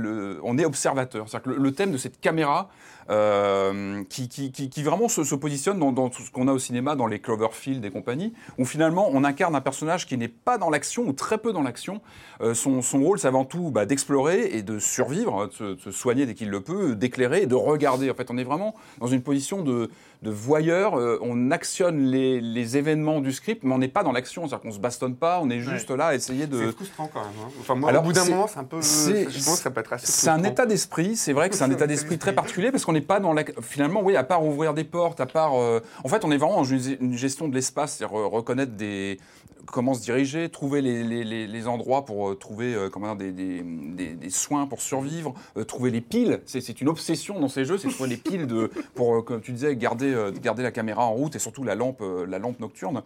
[0.45, 1.29] On est observateur.
[1.29, 2.71] C'est-à-dire que le thème de cette caméra
[3.11, 6.53] euh, qui, qui- qui- qui vraiment se, se positionne dans, dans tout ce qu'on a
[6.53, 10.29] au cinéma, dans les Cloverfield et compagnie, où finalement on incarne un personnage qui n'est
[10.29, 12.01] pas dans l'action ou très peu dans l'action.
[12.41, 15.81] Euh, son, son rôle, c'est avant tout bah, d'explorer et de survivre, de se, de
[15.81, 18.11] se soigner dès qu'il le peut, d'éclairer et de regarder.
[18.11, 19.91] En fait, on est vraiment dans une position de,
[20.23, 20.99] de voyeur.
[20.99, 24.43] Euh, on actionne les, les événements du script, mais on n'est pas dans l'action.
[24.49, 26.59] C'est-à-dire qu'on se bastonne pas, on est juste là à essayer de.
[26.67, 27.29] C'est frustrant quand même.
[27.45, 27.51] hein.
[27.61, 28.81] Enfin, moi, Alors, au bout d'un moment, c'est un peu.
[28.81, 30.07] Je pense que ça peut être assez.
[30.07, 32.92] C'est un état d'esprit, c'est vrai que c'est un état d'esprit très particulier parce qu'on
[32.93, 33.45] n'est pas dans la.
[33.61, 35.55] Finalement, oui, à part ouvrir des portes, à part.
[35.55, 39.19] euh, En fait, on est vraiment dans une gestion de l'espace, c'est-à-dire euh, reconnaître des.
[39.67, 44.15] Comment se diriger, trouver les, les- les- endroits pour euh, trouver comment dire, des, des-
[44.15, 45.35] des- soins pour survivre,
[45.69, 46.41] trouver les piles.
[46.47, 49.77] C'est une obsession dans ces jeux, c'est trouver les piles de, pour, comme tu disais,
[49.77, 53.03] garder, garder la caméra en route et surtout la lampe, la lampe nocturne.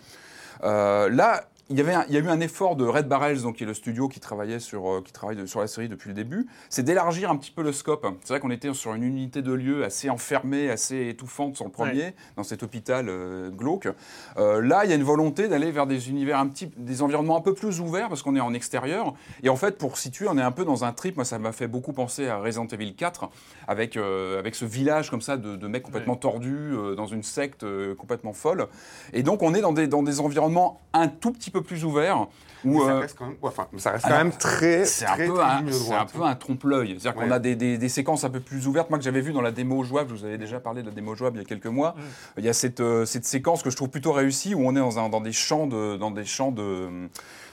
[0.62, 3.57] Là, il y, avait un- il y a eu un effort de Red Barrels, donc,
[3.57, 6.09] qui est le studio qui travaillait sur, euh, qui travaille de- sur la série depuis
[6.09, 8.07] le début, c'est d'élargir un petit peu le scope.
[8.22, 11.70] C'est vrai qu'on était sur une unité de lieu assez enfermée, assez étouffante sur le
[11.72, 13.88] premier, dans cet hôpital euh, glauque.
[14.37, 17.37] Euh, là, il y a une volonté d'aller vers des univers un petit, des environnements
[17.37, 19.14] un peu plus ouverts parce qu'on est en extérieur.
[19.42, 21.16] Et en fait, pour situer, on est un peu dans un trip.
[21.16, 23.29] Moi, ça m'a fait beaucoup penser à Resident Evil 4,
[23.66, 27.64] avec euh, avec ce village comme ça de, de mecs complètement tordus dans une secte
[27.96, 28.68] complètement folle.
[29.12, 32.27] Et donc, on est dans des dans des environnements un tout petit peu plus ouverts.
[32.64, 35.05] Mais Où, ça euh, reste quand même, enfin, ça reste alors, quand même très, c'est
[35.07, 35.62] un peu un,
[36.07, 36.97] peu trompe-l'œil.
[36.99, 38.88] C'est-à-dire qu'on a des, des- des séquences un peu plus ouvertes.
[38.90, 40.92] Moi, que j'avais vu dans la démo jouable, je vous avais déjà parlé de la
[40.95, 41.95] démo jouable il y a quelques mois.
[42.38, 44.81] Il y a cette, euh, cette séquence que je trouve plutôt réussie où on est
[44.81, 46.88] dans, un- dans des champs de, dans des champs de,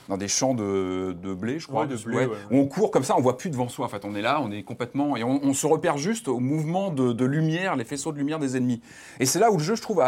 [0.08, 2.28] dans des champs de, de blé, je crois, Ouais, de blé, ouais.
[2.50, 3.86] où on court comme ça, on voit plus devant soi.
[3.86, 6.40] En fait, on est là, on est complètement et on, on se repère juste au
[6.40, 8.82] mouvement de, de lumière, les faisceaux de lumière des ennemis.
[9.20, 10.04] Et c'est là où le jeu, je trouve,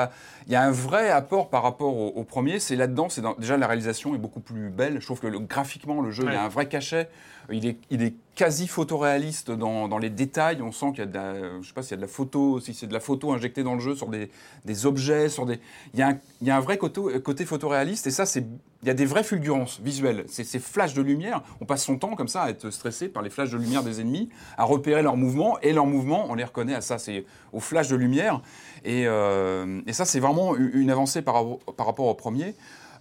[0.47, 2.59] il y a un vrai apport par rapport au, au premier.
[2.61, 5.01] C'est là-dedans, c'est déjà la réalisation est beaucoup plus belle.
[5.01, 7.09] Je trouve que le- graphiquement, le jeu, il y a un vrai cachet.
[7.51, 10.61] Il est, quasi photoréaliste dans, les détails.
[10.61, 13.01] On sent qu'il y a de la, je sais pas photo, si c'est de la
[13.01, 15.59] photo injectée dans le jeu sur des, objets, sur des.
[15.95, 19.81] Il y a un, vrai côté, photoréaliste et ça, il y a des vraies fulgurances
[19.81, 20.25] visuelles.
[20.29, 21.43] C'est ces flashs de lumière.
[21.63, 24.01] On passe son temps comme ça à être stressé par les flashs de lumière des
[24.03, 24.29] ennemis,
[24.59, 26.99] à repérer leurs mouvements et leurs mouvements, on les reconnaît à ça.
[26.99, 28.43] C'est au flash de lumière
[28.85, 31.37] et, euh, et ça, c'est vraiment une avancée par
[31.79, 32.55] rapport au premier.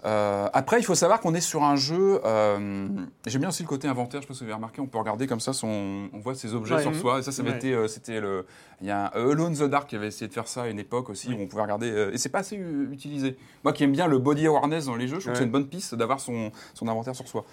[0.06, 2.22] Euh, après, il faut savoir qu'on est sur un jeu.
[2.26, 2.88] euh,
[3.26, 4.22] J'aime bien aussi le côté inventaire.
[4.22, 6.36] Je sais pas si vous avez remarqué, on peut regarder comme ça, son, on voit
[6.36, 6.82] ses objets Ouais.
[6.84, 7.20] sur soi.
[7.20, 7.56] Et ça, ça Ouais.
[7.56, 8.46] été, euh, c'était le.
[8.82, 10.78] Il y a un Alone the Dark qui avait essayé de faire ça à une
[10.80, 12.10] époque aussi, où on pouvait regarder.
[12.14, 12.56] et c'est pas assez
[12.92, 13.36] utilisé.
[13.64, 15.50] Moi, qui aime bien le body awareness dans les jeux, je trouve que c'est une
[15.52, 17.46] bonne piste d'avoir son, son inventaire sur soi.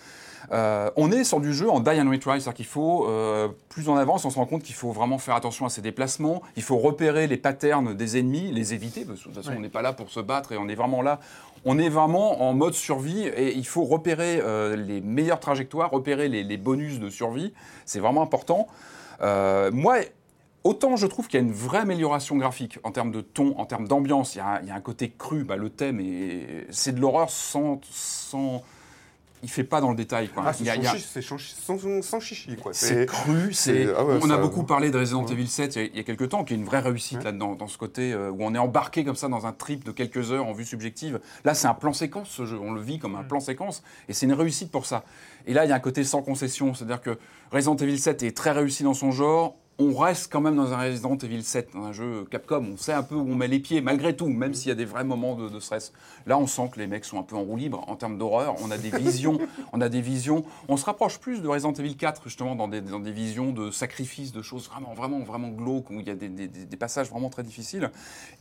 [0.50, 3.06] On est sur du jeu en die and retry, c'est-à-dire qu'il faut,
[3.68, 6.42] plus on avance, on se rend compte qu'il faut vraiment faire attention à ses déplacements,
[6.56, 9.60] il faut repérer les patterns des ennemis, les éviter, parce que de toute façon on
[9.60, 11.20] n'est pas là pour se battre et on est vraiment là,
[11.64, 16.28] on est vraiment en mode survie et il faut repérer euh, les meilleures trajectoires, repérer
[16.28, 17.52] les, bonus de survie,
[17.84, 18.66] c'est vraiment important.
[19.20, 19.98] Euh, moi,
[20.64, 23.64] Autant je trouve qu'il y a une vraie amélioration graphique en termes de ton, en
[23.66, 24.36] termes d'ambiance.
[24.36, 25.42] Il y, a un- côté cru.
[25.42, 27.80] Bah, le thème, est- c'est de l'horreur sans.
[29.44, 30.28] Il fait pas dans le détail.
[30.28, 30.44] Quoi.
[30.46, 32.72] Ah, c'est a- sans, sans chichi, quoi.
[32.72, 33.88] c'est cru, c'est.
[33.96, 35.32] ah ouais, on a beaucoup parlé de Resident Ouais.
[35.32, 37.18] Evil 7 il y a, il y a quelques temps, qui est une vraie réussite
[37.18, 37.24] Ouais.
[37.24, 39.90] là-dedans, dans ce côté euh, où on est embarqué comme ça dans un trip de
[39.90, 41.20] quelques heures en vue subjective.
[41.44, 44.12] Là, c'est un plan séquence ce jeu, on le vit comme un plan séquence, et
[44.12, 45.02] c'est une réussite pour ça.
[45.46, 47.18] Et là, il y a un côté sans concession, c'est-à-dire que
[47.50, 49.56] Resident Evil 7 est très réussi dans son genre.
[49.78, 52.64] On reste quand même dans un Resident Evil 7, dans un jeu Capcom.
[52.74, 54.74] On sait un peu où on met les pieds, malgré tout, même s'il y a
[54.76, 55.92] des vrais moments de, de stress.
[56.26, 58.54] Là, on sent que les mecs sont un peu en roue libre en termes d'horreur.
[58.62, 59.38] On a des visions,
[59.72, 60.44] on a des visions.
[60.68, 63.70] On se rapproche plus de Resident Evil 4 justement dans des, dans des visions de
[63.70, 66.76] sacrifice, de choses vraiment, vraiment, vraiment glauques où il y a des, des- des- des
[66.76, 67.90] passages vraiment très difficiles.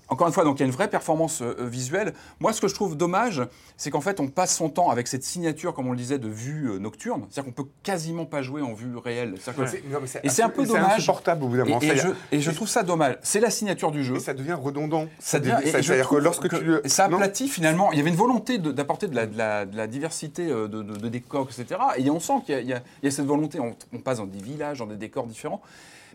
[0.09, 2.13] Encore une fois, donc il y a une vraie performance euh, visuelle.
[2.41, 3.41] Moi, ce que je trouve dommage,
[3.77, 6.27] c'est qu'en fait, on passe son temps avec cette signature, comme on le disait, de
[6.27, 7.25] vue euh, nocturne.
[7.29, 9.35] C'est-à-dire qu'on peut quasiment pas jouer en vue réelle.
[9.39, 11.05] C'est-à-dire que- C'est- non, mais Et c'est un peu dommage.
[11.31, 11.79] Insupportable au bout d'un moment.
[11.81, 13.17] et, et je, C'est-à-dire- et je trouve ça dommage.
[13.21, 14.15] C'est la signature du jeu.
[14.15, 15.05] et ça devient redondant.
[15.19, 17.91] Ça devient, C'est-à-dire que lorsque que tu ça aplatit finalement.
[17.91, 21.09] Il y avait une volonté d'apporter de la, de, la, de la diversité euh, de,
[21.09, 21.79] décors, etc.
[21.97, 23.59] Et on sent qu'il y, a- y y cette volonté.
[23.59, 25.61] On, on passe dans des villages, dans des décors différents.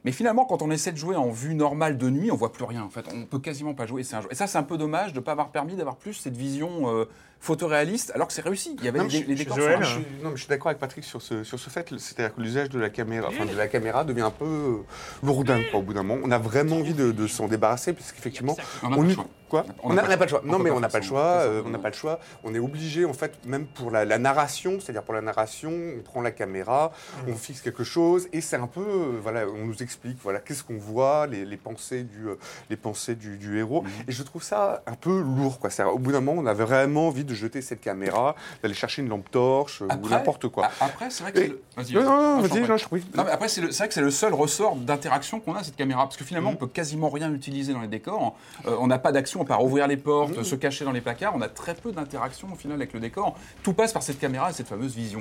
[0.04, 2.64] Mais finalement, quand on essaie de jouer en vue normale de nuit, on voit plus
[2.64, 2.82] rien.
[2.84, 4.04] En fait, on peut quasiment pas jouer.
[4.04, 4.28] C'est un jeu.
[4.30, 6.88] Et ça, c'est un peu dommage de ne pas avoir permis d'avoir plus cette vision
[6.94, 7.06] euh,
[7.40, 8.76] photoréaliste, alors que c'est réussi.
[8.78, 9.56] Il y avait Non, les je- décors.
[9.56, 11.88] Joël, Je non, mais je suis d'accord avec Patrick sur ce, sur ce fait.
[11.98, 14.76] C'est-à-dire que l'usage de la caméra, enfin, de la caméra devient un peu euh,
[15.22, 16.20] lourdin quoi, au bout d'un moment.
[16.24, 19.94] On a vraiment envie de, de s'en débarrasser parce qu'effectivement, On n'a pas On On
[19.94, 20.40] pas- le choix.
[20.42, 21.20] on Non, mais on n'a pas le choix.
[21.44, 22.18] Euh, on n'a pas le choix.
[22.42, 26.02] On est obligé, en fait, même pour la, la narration, c'est-à-dire pour la narration, on
[26.02, 26.92] prend la caméra,
[27.26, 27.30] Mmh.
[27.30, 30.64] on fixe quelque chose, et c'est un peu, euh, voilà, on nous explique, voilà, qu'est-ce
[30.64, 32.34] qu'on voit, les, les pensées du, euh,
[32.70, 33.82] les pensées du, du héros.
[33.82, 33.88] Mmh.
[34.08, 35.70] Et je trouve ça un peu lourd, quoi.
[35.70, 39.02] C'est- Au bout d'un moment, on avait vraiment envie de jeter cette caméra, d'aller chercher
[39.02, 40.70] une lampe torche ou n'importe quoi.
[40.80, 41.38] Après, c'est vrai que
[41.82, 42.02] c'est le...
[42.02, 46.04] Non, non, après, c'est vrai que c'est seul ressort d'interaction qu'on a, cette caméra.
[46.04, 46.54] Parce que finalement, Mm.
[46.54, 48.36] on peut quasiment rien utiliser dans les décors.
[48.66, 50.44] Euh, on n'a pas d'action à part ouvrir les portes, Mm.
[50.44, 51.34] se cacher dans les placards.
[51.34, 53.36] On a très peu d'interaction au final avec le décor.
[53.62, 55.20] Tout passe par cette caméra et cette fameuse vision.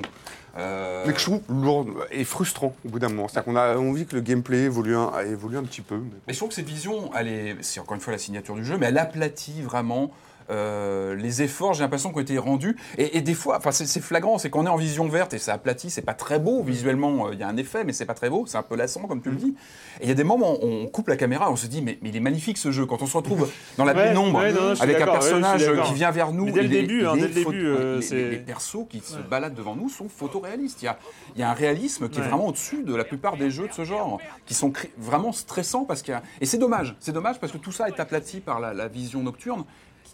[0.58, 3.28] Euh, Mais que je trouve lourd et frustrant au bout d'un moment.
[3.28, 5.96] C'est-à-dire qu'on a envie que le gameplay évolue un, évolue un petit peu.
[5.96, 8.54] mais- Mais je trouve que cette vision, elle est, c'est encore une fois la signature
[8.54, 10.10] du jeu, mais elle aplatit vraiment
[10.50, 12.76] euh, les efforts, j'ai l'impression, qui ont été rendus.
[12.98, 15.54] Et, et des fois, enfin, c'est, flagrant, c'est qu'on est en vision verte et ça
[15.54, 17.26] aplatit, c'est pas très beau visuellement.
[17.28, 19.02] euh, Il y a un effet, mais c'est pas très beau, c'est un peu lassant,
[19.06, 19.54] comme tu le dis.
[20.00, 21.98] Et il y a des moments où on coupe la caméra, on se dit, mais,
[22.02, 22.86] mais il est magnifique ce jeu.
[22.86, 25.06] Quand on se retrouve dans la Ouais, pénombre ouais, non, non, je suis avec un
[25.06, 27.34] ouais, personnage qui vient vers nous, dès le il est- début, il hein, dès le
[27.34, 30.82] début, euh, les- c'est- les, les persos qui se baladent devant nous sont photoréalistes.
[30.82, 30.98] Il y a,
[31.34, 33.72] il y a un réalisme qui est vraiment au-dessus de la plupart des jeux de
[33.72, 36.22] ce genre, qui sont vraiment stressants parce qu'il y a...
[36.40, 39.22] Et c'est dommage, c'est dommage parce que tout ça est aplati par la, la vision
[39.22, 39.64] nocturne,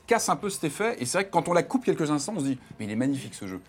[0.06, 0.96] casse un peu cet effet.
[1.00, 2.90] Et c'est vrai que quand on la coupe quelques instants, on se dit, mais il
[2.90, 3.60] est magnifique ce jeu.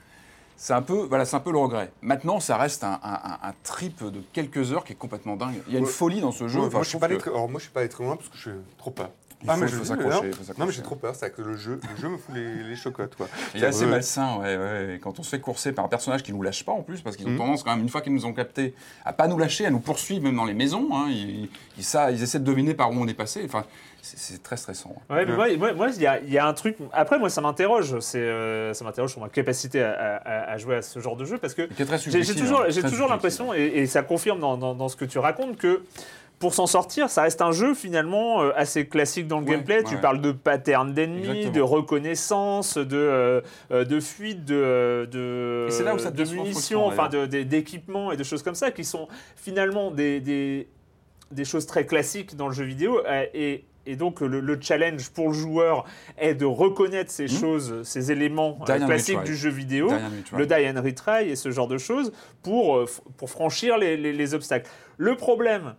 [0.55, 1.91] C'est un peu, voilà, c'est un peu le regret.
[2.01, 5.55] Maintenant, ça reste un, un- un- un trip de quelques heures qui est complètement dingue.
[5.67, 5.91] Il y a une Ouais.
[5.91, 6.59] folie dans ce jeu.
[6.59, 7.79] Ouais, Enfin, moi, je je suis pas que- allé très- alors, moi, je suis pas
[7.81, 9.09] allé très loin parce que j'ai trop peur.
[9.45, 10.65] Il Ah, faut- mais je faut s'accrocher, non.
[10.67, 13.15] mais j'ai trop peur, c'est que le jeu, le jeu me fout les, les chocottes,
[13.17, 13.27] quoi.
[13.53, 13.91] Il est assez Ouais.
[13.91, 14.99] malsain, ouais, ouais.
[15.03, 17.17] Quand on se fait courser par un personnage qui nous lâche pas en plus, parce
[17.17, 17.37] qu'ils ont Mhm.
[17.39, 19.81] tendance quand même, une fois qu'ils nous ont captés, à pas nous lâcher, à nous
[19.81, 20.87] poursuivre même dans les maisons.
[20.93, 21.07] hein.
[21.09, 23.41] Ils, ils, ça, ils essaient de deviner par où on est passé.
[23.43, 23.65] Enfin,
[24.05, 24.95] c'est très stressant.
[25.09, 26.75] Ouais, mais moi, moi, moi, il y a, il y a un truc.
[26.91, 27.97] Après, moi, ça m'interroge.
[28.01, 31.23] C'est, euh, ça m'interroge sur ma capacité à, à- à jouer à ce genre de
[31.23, 34.03] jeu parce que Qui est très j'ai, toujours, hein, j'ai toujours l'impression, et, et ça
[34.03, 35.83] confirme dans, dans- dans ce que tu racontes, que
[36.39, 39.77] pour s'en sortir, ça reste un jeu finalement euh, assez classique dans le Ouais, gameplay.
[39.77, 40.01] ouais, tu ouais.
[40.01, 45.83] parles de patterns d'ennemis, de reconnaissance, de, euh, euh, de fuite, de, de, Et c'est
[45.83, 48.83] là où ça de devient souvent munitions, enfin d'équipements et de choses comme ça qui
[48.83, 50.67] sont finalement des, des,
[51.31, 53.01] des choses très classiques dans le jeu vidéo.
[53.33, 55.85] et, et donc le, le challenge pour le joueur
[56.17, 57.29] est de reconnaître ces Mhm.
[57.39, 59.95] choses, ces éléments euh, classiques du jeu vidéo, Die
[60.37, 62.85] le die and retry et ce genre de choses pour, euh,
[63.17, 64.69] pour franchir les, les- les obstacles.
[64.97, 65.75] Le problème,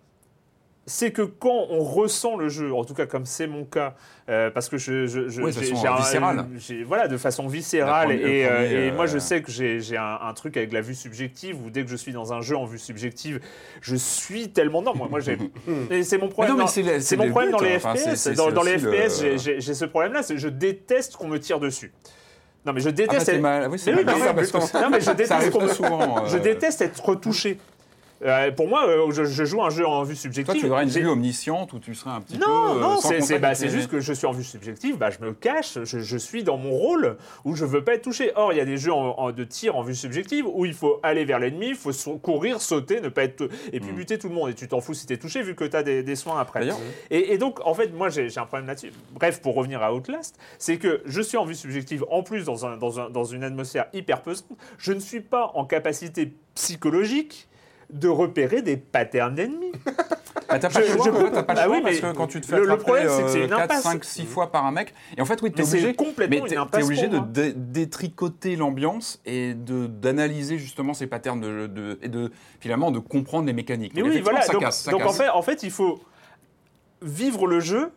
[0.87, 3.95] c'est que quand on ressent le jeu, en tout cas comme c'est mon cas,
[4.29, 6.47] euh, parce que je, je, je- de j'ai- un-
[6.87, 10.19] voilà, de façon viscérale, première- et, euh, et moi je euh, sais que j'ai un,
[10.23, 12.65] un truc avec la vue subjective, où dès que je suis dans un jeu en
[12.67, 13.41] vue subjective,
[13.81, 15.39] je suis tellement non, moi, moi j'ai,
[16.05, 16.57] c'est mon problème.
[16.57, 18.17] non, mais c'est c'est c'est mon problème but, dans les enfin, c'est- FPS.
[18.17, 21.17] c'est- dans c'est dans les aussi le- FPS, j'ai- ce problème-là, c'est que je déteste
[21.17, 21.93] qu'on me tire dessus.
[22.67, 23.27] Non mais je Ah, bah, déteste.
[23.27, 23.69] c'est être- mal.
[23.71, 26.27] Oui, c'est Mais oui, mal mais ça, ça- non mais je ça déteste me- souvent.
[26.29, 27.59] je euh, déteste être touché.
[28.23, 30.55] Euh, pour moi, euh, je, je joue un jeu en vue subjective.
[30.55, 32.79] Toi, tu aurais une vue omnisciente où tu serais un petit non, peu.
[32.79, 35.79] euh, non, c'est bah, juste que je suis en vue subjective, bah, je me cache,
[35.85, 38.33] je, je suis dans mon rôle où je veux pas être touché.
[38.37, 40.75] Or, il y a des jeux en- en- de tir en vue subjective où il
[40.75, 43.49] faut aller vers l'ennemi, il faut courir, sauter, ne pas être.
[43.73, 43.97] et puis Mm.
[43.97, 44.51] buter tout le monde.
[44.51, 46.69] Et tu t'en fous si t'es touché vu que t'as des, des soins après.
[47.11, 48.93] Et, et donc, en fait, moi, j'ai j'ai un problème là-dessus.
[49.13, 52.65] Bref, pour revenir à Outlast, c'est que je suis en vue subjective, en plus, dans,
[52.65, 54.47] un- dans un- dans une atmosphère hyper pesante.
[54.79, 57.49] Je ne suis pas en capacité psychologique
[57.93, 59.73] de repérer des patterns d'ennemis.
[60.49, 61.83] Bah, t'as pas Je- le choix, je quoi, peux- t'as pas le Ah choix oui,
[61.83, 63.63] parce que quand tu te fais le- le attraper problème, c'est que c'est une 4,
[63.63, 63.83] impasse.
[63.83, 66.43] 5, 6 fois par un mec, et en fait, oui, t'es Mais obligé, complètement mais
[66.43, 71.41] une t'es- impasse t'es obligé de dé- détricoter l'ambiance et de d'analyser justement ces patterns
[71.41, 73.93] de, de- et de finalement de comprendre les mécaniques.
[73.95, 74.43] Mais oui, voilà.
[74.43, 75.17] ça donc, casse, ça donc en casse.
[75.17, 76.01] fait, en fait, il faut
[77.03, 77.91] vivre le jeu,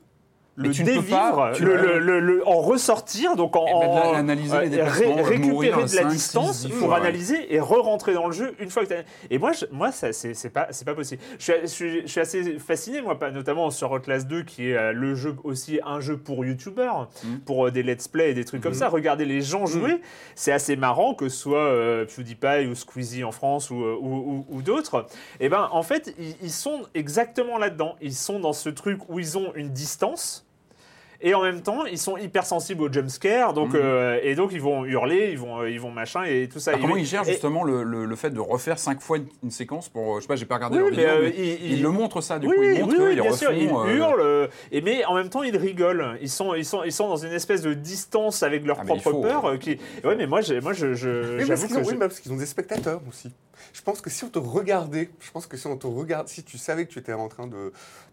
[0.60, 3.88] le tu dévivre, pas- tu le, le- le- le- en ressortir, donc en, Eh ben,
[3.88, 6.96] en- analyser les euh, déplacements, ré- récupérer de la 5, distance 6, 10 pour fois,
[6.96, 7.02] ouais.
[7.02, 10.12] analyser et re-rentrer dans le jeu une fois que t'as- Et moi, je- moi, ça,
[10.13, 11.22] c'est c'est pas, c'est pas possible.
[11.38, 14.72] Je suis, je suis- je suis assez fasciné, moi, pas- notamment sur Outlast 2, qui
[14.72, 17.36] est euh, le jeu aussi un jeu pour youtubeurs, Mm.
[17.46, 18.89] pour euh, des let's play et des trucs comme ça.
[18.89, 20.02] Regarder les gens jouer,
[20.34, 24.46] c'est assez marrant que ce soit euh, PewDiePie ou Squeezie en France ou, ou, ou-
[24.50, 25.06] ou d'autres.
[25.39, 27.96] Et ben, en fait, ils, ils sont exactement là-dedans.
[28.02, 30.46] Ils sont dans ce truc où ils ont une distance.
[31.21, 33.80] Et en même temps, ils sont hypersensibles aux jumpscares, donc Mhm.
[33.84, 36.71] euh, et donc ils vont hurler, ils vont, euh, ils vont machin et tout ça.
[36.71, 39.25] Alors, comment ils gèrent et- justement le, le- le fait de refaire 5 fois une,
[39.43, 41.21] une séquence pour, euh, je sais pas, j'ai pas regardé Oui, leur mais, vidéo, euh,
[41.23, 43.13] mais ils- ils, ils- le montrent ça, du oui, coup, ils oui, montrent oui, oui,
[43.15, 46.17] bien refont, sûr, ils euh, hurlent, et mais en même temps ils rigolent.
[46.21, 49.01] Ils sont, ils sont, ils sont dans une espèce de distance avec leur Ah, propre
[49.01, 49.45] faut, peur.
[49.45, 49.80] euh, qui...
[50.03, 52.45] Ouais, mais moi, j'ai- moi, je, je- Oui, qu'ils ont, je- parce qu'ils ont des
[52.45, 53.32] spectateurs aussi.
[53.74, 56.43] Je pense que si on te regardait, je pense que si on te regarde, si
[56.43, 57.56] tu savais que tu étais en train de.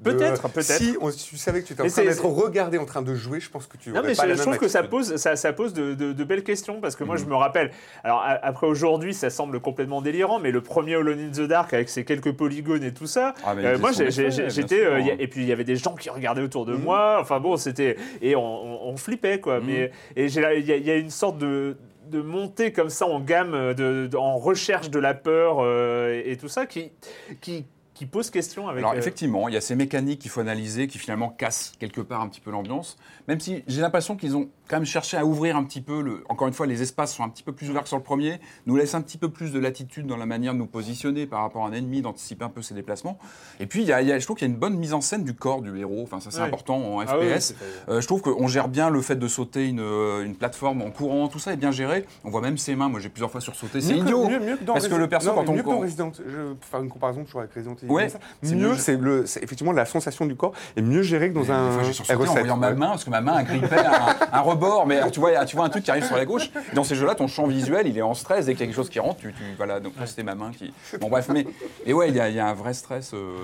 [0.00, 0.78] de- Peut-être, peut-être.
[0.78, 3.14] Si on- tu savais que tu étais en Mais train d'être regardé en train de
[3.14, 4.68] jouer, je pense que tu Non, aurais mais pas je, la je même trouve que
[4.68, 7.20] ça pose, ça, ça pose de, de- de belles questions parce que moi, Mhm.
[7.22, 7.70] je me rappelle.
[8.02, 11.72] Alors, a- après aujourd'hui, ça semble complètement délirant, mais le premier Alone in the Dark
[11.74, 14.84] avec ses quelques polygones et tout ça, Ah, mais euh, moi, j'étais.
[14.84, 16.82] euh, et puis, il y avait des gens qui regardaient autour de Mhm.
[16.82, 17.18] moi.
[17.20, 17.96] Enfin, bon, c'était.
[18.22, 19.60] Et on, on- on flippait, quoi.
[19.60, 19.66] Mhm.
[19.66, 20.38] Mais, et y,
[20.78, 21.76] il y a une sorte de
[22.14, 26.32] de montée comme ça en gamme, de, de- en recherche de la peur euh, et,
[26.32, 26.92] et tout ça, qui,
[27.40, 28.78] qui, qui pose question avec.
[28.82, 32.00] Alors euh, effectivement, il y a ces mécaniques qu'il faut analyser qui finalement cassent quelque
[32.00, 32.96] part un petit peu l'ambiance,
[33.28, 36.24] même si j'ai l'impression qu'ils ont quand même chercher à ouvrir un petit peu, le,
[36.28, 38.40] encore une fois, les espaces sont un petit peu plus ouverts que sur le premier,
[38.66, 41.42] nous laisse un petit peu plus de latitude dans la manière de nous positionner par
[41.42, 43.18] rapport à un ennemi, d'anticiper un peu ses déplacements.
[43.60, 44.74] Et puis, il y a, il y a- je trouve qu'il y a une bonne
[44.76, 47.54] mise en scène du corps du héros, enfin ça c'est important en Ah oui, FPS.
[47.88, 50.90] Euh, je trouve qu'on gère bien le fait de sauter une, euh, une plateforme en
[50.90, 52.06] courant, tout ça est bien géré.
[52.24, 54.28] On voit même ses mains, moi j'ai plusieurs fois sursauté, c'est idiot.
[54.28, 56.12] mieux- mieux que dans parce que le perso, non, quand on mieux que dans Resident,
[56.16, 57.90] je vais faire une comparaison toujours avec Resident Evil.
[57.92, 58.08] Ouais,
[58.42, 58.76] mieux, mieux.
[58.76, 61.92] c'est le, effectivement la sensation du corps est mieux gérée que dans un fois, j'ai
[61.92, 64.86] sursauté en R7, voyant ma main, parce que ma main agrippait un, un rebord.
[64.86, 66.50] Mais tu vois, tu vois un truc qui arrive sur la gauche.
[66.72, 68.46] Dans ces jeux-là, ton champ visuel, il est en stress.
[68.46, 69.80] Dès qu'il y a quelque chose qui rentre, tu, tu voilà.
[69.80, 70.72] Donc c'était ma main qui.
[71.00, 71.46] Bon bref, mais
[71.86, 73.34] et ouais, il y, a- il y a un vrai stress euh,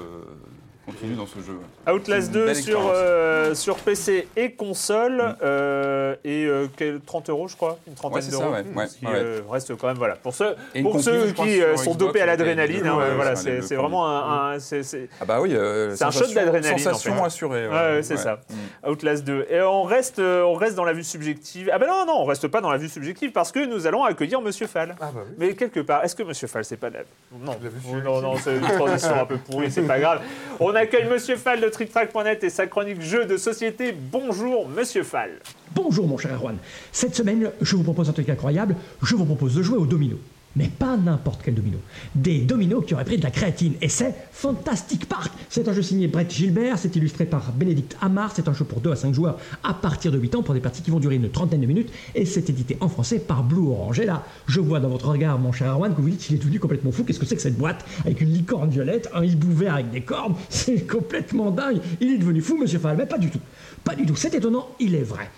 [0.86, 1.58] continu dans ce jeu.
[1.92, 7.30] Outlast Une 2 belle sur, euh, sur PC et console euh, et euh, quel- 30
[7.30, 8.50] euros je crois, une trentaine Ouais, d'euros.
[8.52, 9.12] ouais, ouais, ce qui ouais.
[9.14, 12.86] euh, reste quand même voilà pour ceux, pour ceux qui euh, sont dopés à l'adrénaline,
[12.86, 15.50] hein, ouais, voilà, c'est vraiment un, un- c'est- c'est- Ah bah oui.
[15.54, 17.24] euh, C'est un shot sensation- d'adrénaline, Sensation en fait.
[17.26, 17.68] assurée.
[17.68, 18.40] Ouais, ouais, c'est ça.
[18.86, 19.46] Outlast 2.
[19.50, 21.70] Et on reste, on reste dans la vue subjective.
[21.72, 24.02] Ah ben non, non, on reste pas dans la vue subjective parce que nous allons
[24.04, 24.96] accueillir Monsieur Fall.
[25.00, 25.34] Ah bah oui.
[25.38, 27.00] Mais quelque part, est-ce que Monsieur Fall, c'est pas la...
[27.38, 27.56] Non,
[27.92, 30.20] Oh, non, non, c'est une transition un peu pourrie, c'est pas grave.
[30.58, 33.92] On accueille Monsieur Fall de TrickTrack.net et sa chronique jeux de société.
[33.92, 35.30] Bonjour Monsieur Fall.
[35.74, 36.56] Bonjour mon cher Erwan.
[36.90, 38.74] Cette semaine, je vous propose un truc incroyable.
[39.02, 40.16] Je vous propose de jouer au domino.
[40.56, 41.78] Mais pas n'importe quel domino.
[42.14, 43.74] Des dominos qui auraient pris de la créatine.
[43.80, 45.32] Et c'est Fantastic Park.
[45.48, 46.76] C'est un jeu signé Brett Gilbert.
[46.76, 48.32] C'est illustré par Bénédicte Amar.
[48.34, 50.60] C'est un jeu pour 2 à 5 joueurs à partir de 8 ans pour des
[50.60, 51.92] parties qui vont durer une trentaine de minutes.
[52.16, 54.00] Et c'est édité en français par Blue Orange.
[54.00, 56.40] Et là, je vois dans votre regard, mon cher Erwan, que vous dites qu'il est
[56.40, 57.04] devenu complètement fou.
[57.04, 60.02] Qu'est-ce que c'est que cette boîte avec une licorne violette, un hibou vert avec des
[60.02, 60.34] cornes?
[60.48, 61.80] C'est complètement dingue.
[62.00, 62.96] Il est devenu fou, monsieur Fall.
[62.96, 63.40] Mais pas du tout.
[63.84, 64.16] Pas du tout.
[64.16, 65.30] C'est étonnant, il est vrai.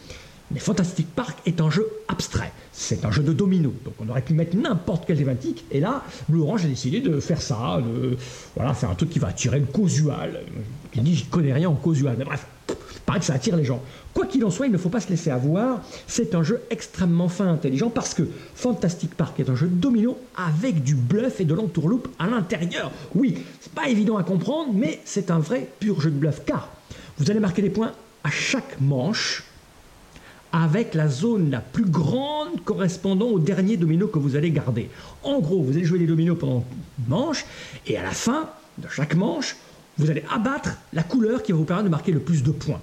[0.52, 2.52] Mais Fantastic Park est un jeu abstrait.
[2.72, 3.72] C'est un jeu de domino.
[3.84, 5.64] Donc on aurait pu mettre n'importe quelle thématique.
[5.70, 7.80] Et là, Blue Orange a décidé de faire ça,
[8.56, 10.40] voilà, faire un truc qui va attirer le casual.
[10.92, 12.16] Qui dit, je connais rien en casual.
[12.18, 13.82] Mais bref, il paraît que ça attire les gens.
[14.14, 15.80] Quoi qu'il en soit, il ne faut pas se laisser avoir.
[16.06, 18.22] C'est un jeu extrêmement fin, intelligent, parce que
[18.54, 22.92] Fantastic Park est un jeu de domino avec du bluff et de l'entourloupe à l'intérieur.
[23.14, 26.68] Oui, c'est pas évident à comprendre, mais c'est un vrai pur jeu de bluff, car
[27.18, 29.44] vous allez marquer des points à chaque manche
[30.52, 34.90] avec la zone la plus grande correspondant au dernier domino que vous allez garder.
[35.22, 36.64] En gros, vous allez jouer les dominos pendant
[36.98, 37.44] une manche,
[37.86, 39.56] et à la fin de chaque manche,
[39.98, 42.80] vous allez abattre la couleur qui va vous permettre de marquer le plus de points.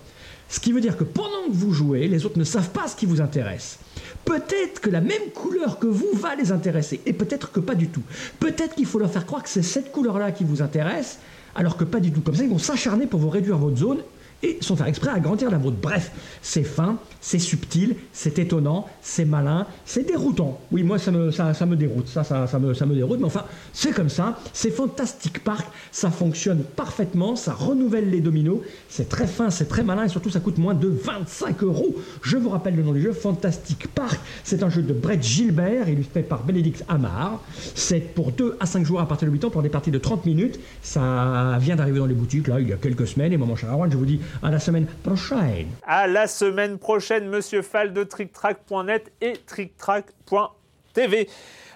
[0.50, 2.96] Ce qui veut dire que pendant que vous jouez, les autres ne savent pas ce
[2.96, 3.78] qui vous intéresse.
[4.26, 7.88] Peut-être que la même couleur que vous va les intéresser, et peut-être que pas du
[7.88, 8.02] tout.
[8.40, 11.20] Peut-être qu'il faut leur faire croire que c'est cette couleur-là qui vous intéresse,
[11.56, 12.22] alors que pas du tout.
[12.22, 14.00] Comme ça, ils vont s'acharner pour vous réduire votre zone
[14.44, 15.78] et sans faire exprès agrandir la vôtre.
[15.82, 20.60] Bref, c'est fin, c'est subtil, c'est étonnant, c'est malin, c'est déroutant.
[20.72, 23.20] Oui, moi ça me, ça, ça me déroute, ça, ça, ça me, ça me déroute,
[23.20, 28.60] mais enfin, c'est comme ça, c'est Fantastic Park, ça fonctionne parfaitement, ça renouvelle les dominos,
[28.88, 31.96] c'est très fin, c'est très malin et surtout ça coûte moins de 25 euros.
[32.22, 35.90] Je vous rappelle le nom du jeu, Fantastic Park, c'est un jeu de Brett Gilbert,
[35.90, 37.42] illustré par Bénédicte Amar.
[37.76, 39.98] C'est pour 2 à 5 joueurs à partir de 8 ans pour des parties de
[39.98, 40.60] 30 minutes.
[40.82, 43.56] Ça vient d'arriver dans les boutiques là il y a quelques semaines et moi mon
[43.56, 45.68] cher je vous dis à la semaine prochaine.
[45.86, 51.30] À la semaine prochaine, Monsieur Fall de TrickTrack.net et TrickTrack.tv.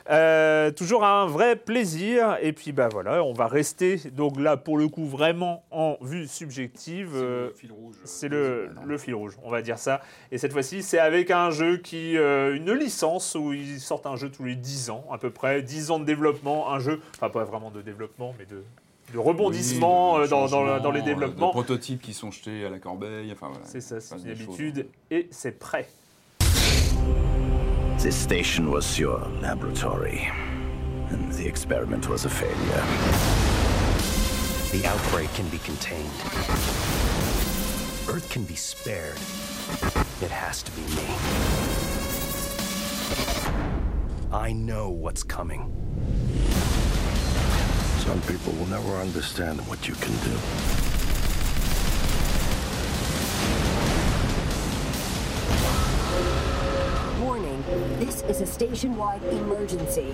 [0.10, 2.38] Euh, toujours un vrai plaisir.
[2.42, 6.28] Et puis bah voilà, on va rester donc là pour le coup vraiment en vue
[6.28, 7.12] subjective.
[7.16, 7.52] Euh,
[8.04, 10.02] c'est le, le fil rouge, on va dire ça.
[10.32, 12.18] Et cette fois-ci, c'est avec un jeu qui.
[12.18, 15.62] euh, une licence où ils sortent un jeu tous les 10 ans, à peu près.
[15.62, 17.00] 10 ans de développement, un jeu.
[17.16, 18.62] Enfin, pas vraiment de développement, mais de,
[19.14, 21.48] de rebondissement Oui, euh, dans, dans dans les euh, développements.
[21.48, 23.32] De prototypes qui sont jetés à la corbeille.
[23.32, 24.88] Enfin, voilà, C'est ça, c'est une habitude.
[25.12, 25.88] Et c'est prêt.
[28.00, 30.28] This station was your laboratory,
[31.12, 32.84] and the experiment was a failure.
[34.72, 36.10] The outbreak can be contained.
[38.10, 39.18] Earth can be spared.
[40.22, 41.08] It has to be me.
[44.34, 45.72] I know what's coming.
[48.14, 50.38] Some people will never understand what you can do.
[57.24, 57.64] Warning,
[57.98, 60.14] this is a station-wide emergency.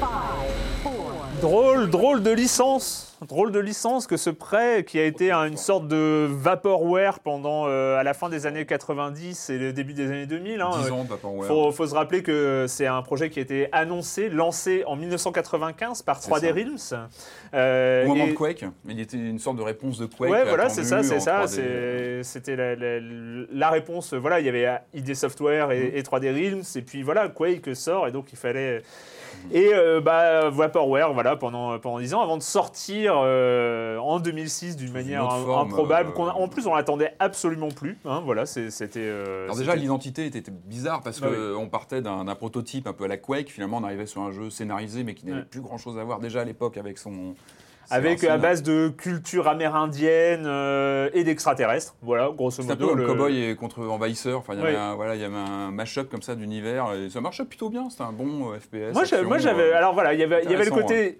[0.00, 3.11] Five, four, Drôle, drôle de licence.
[3.28, 7.66] Drôle de licence que ce prêt qui a été un- une sorte de vaporware pendant
[7.68, 10.60] euh, à la fin des années 90 et le début des années 2000.
[10.60, 10.70] hein.
[10.82, 11.46] 10 ans de Vaporware.
[11.46, 16.02] Faut, faut se rappeler que c'est un projet qui a été annoncé, lancé en 1995
[16.02, 16.52] par 3D ça.
[16.52, 17.08] Realms.
[17.54, 20.30] Euh, Au moment et- de Quake, il était une sorte de réponse de Quake.
[20.32, 21.44] Ouais, voilà, c'est ça, c'est ça.
[21.44, 21.48] 3D.
[21.48, 23.00] c'est- C'était la, la-
[23.52, 24.14] la réponse.
[24.14, 25.72] Voilà, il y avait ID Software Mm.
[25.72, 28.82] et, et 3D Realms, et puis voilà, Quake sort, et donc il fallait.
[29.50, 34.76] Et euh, bah, Vaporware, voilà, pendant, pendant 10 ans, avant de sortir euh, en 2006
[34.76, 36.10] d'une manière forme, improbable.
[36.10, 37.98] euh, qu'on en plus, on l'attendait absolument plus.
[38.04, 39.10] hein, voilà, c'était.
[39.44, 43.08] Alors déjà, l'identité était était bizarre parce Bah qu'on partait d'un prototype un peu à
[43.08, 43.50] la Quake.
[43.50, 45.44] Finalement, on arrivait sur un jeu scénarisé, mais qui n'avait Ouais.
[45.44, 47.34] plus grand-chose à voir déjà à l'époque avec son.
[47.90, 51.94] Avec à base de culture amérindienne euh, et d'extraterrestres.
[52.02, 52.94] Voilà, grosso C'est un peu modo.
[52.94, 54.38] comme le- Cowboy et contre Envahisseur.
[54.38, 54.78] Enfin, il y avait Ouais.
[54.78, 56.86] un, voilà, il y avait un mash-up comme ça d'univers.
[56.94, 57.88] Et ça marchait plutôt bien.
[57.90, 58.92] C'était un bon euh, FPS.
[58.94, 59.72] Moi, j'ai- action, moi, j'avais.
[59.72, 61.18] euh, Alors voilà, il y avait, il y avait le côté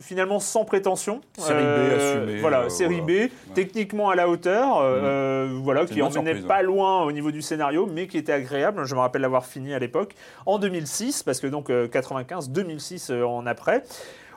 [0.00, 1.20] finalement sans prétention.
[1.36, 3.26] Série B assumée, Voilà, euh, série voilà.
[3.26, 4.78] B, techniquement à la hauteur.
[4.80, 6.62] euh, voilà, qui emmenait surprise, pas ouais.
[6.62, 8.84] loin au niveau du scénario, mais qui était agréable.
[8.84, 10.14] Je me rappelle l'avoir fini à l'époque
[10.46, 13.82] en 2006, parce que donc euh, 95, 2006 euh, en après.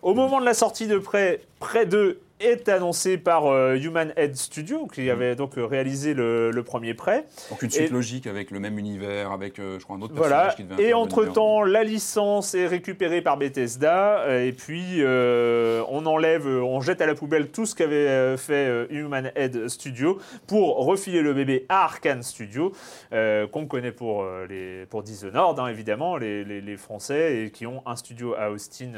[0.01, 4.35] Au moment de la sortie de Prêt, Prêt 2 est annoncé par euh, Human Head
[4.35, 7.25] Studio, qui avait donc euh, réalisé le, le premier Prêt.
[7.49, 10.13] Donc une suite Et- logique avec le même univers, avec euh, je crois un autre
[10.15, 10.45] Voilà.
[10.45, 14.25] personnage qui devait Et entre-temps, la licence est récupérée par Bethesda.
[14.43, 19.31] Et puis, euh, on enlève, on jette à la poubelle tout ce qu'avait fait Human
[19.35, 22.71] Head Studio pour refiler le bébé à Arkane Studio,
[23.11, 27.81] qu'on connaît pour, les, pour Dishonored, hein, évidemment, les, les- les Français, et qui ont
[27.85, 28.91] un studio à Austin.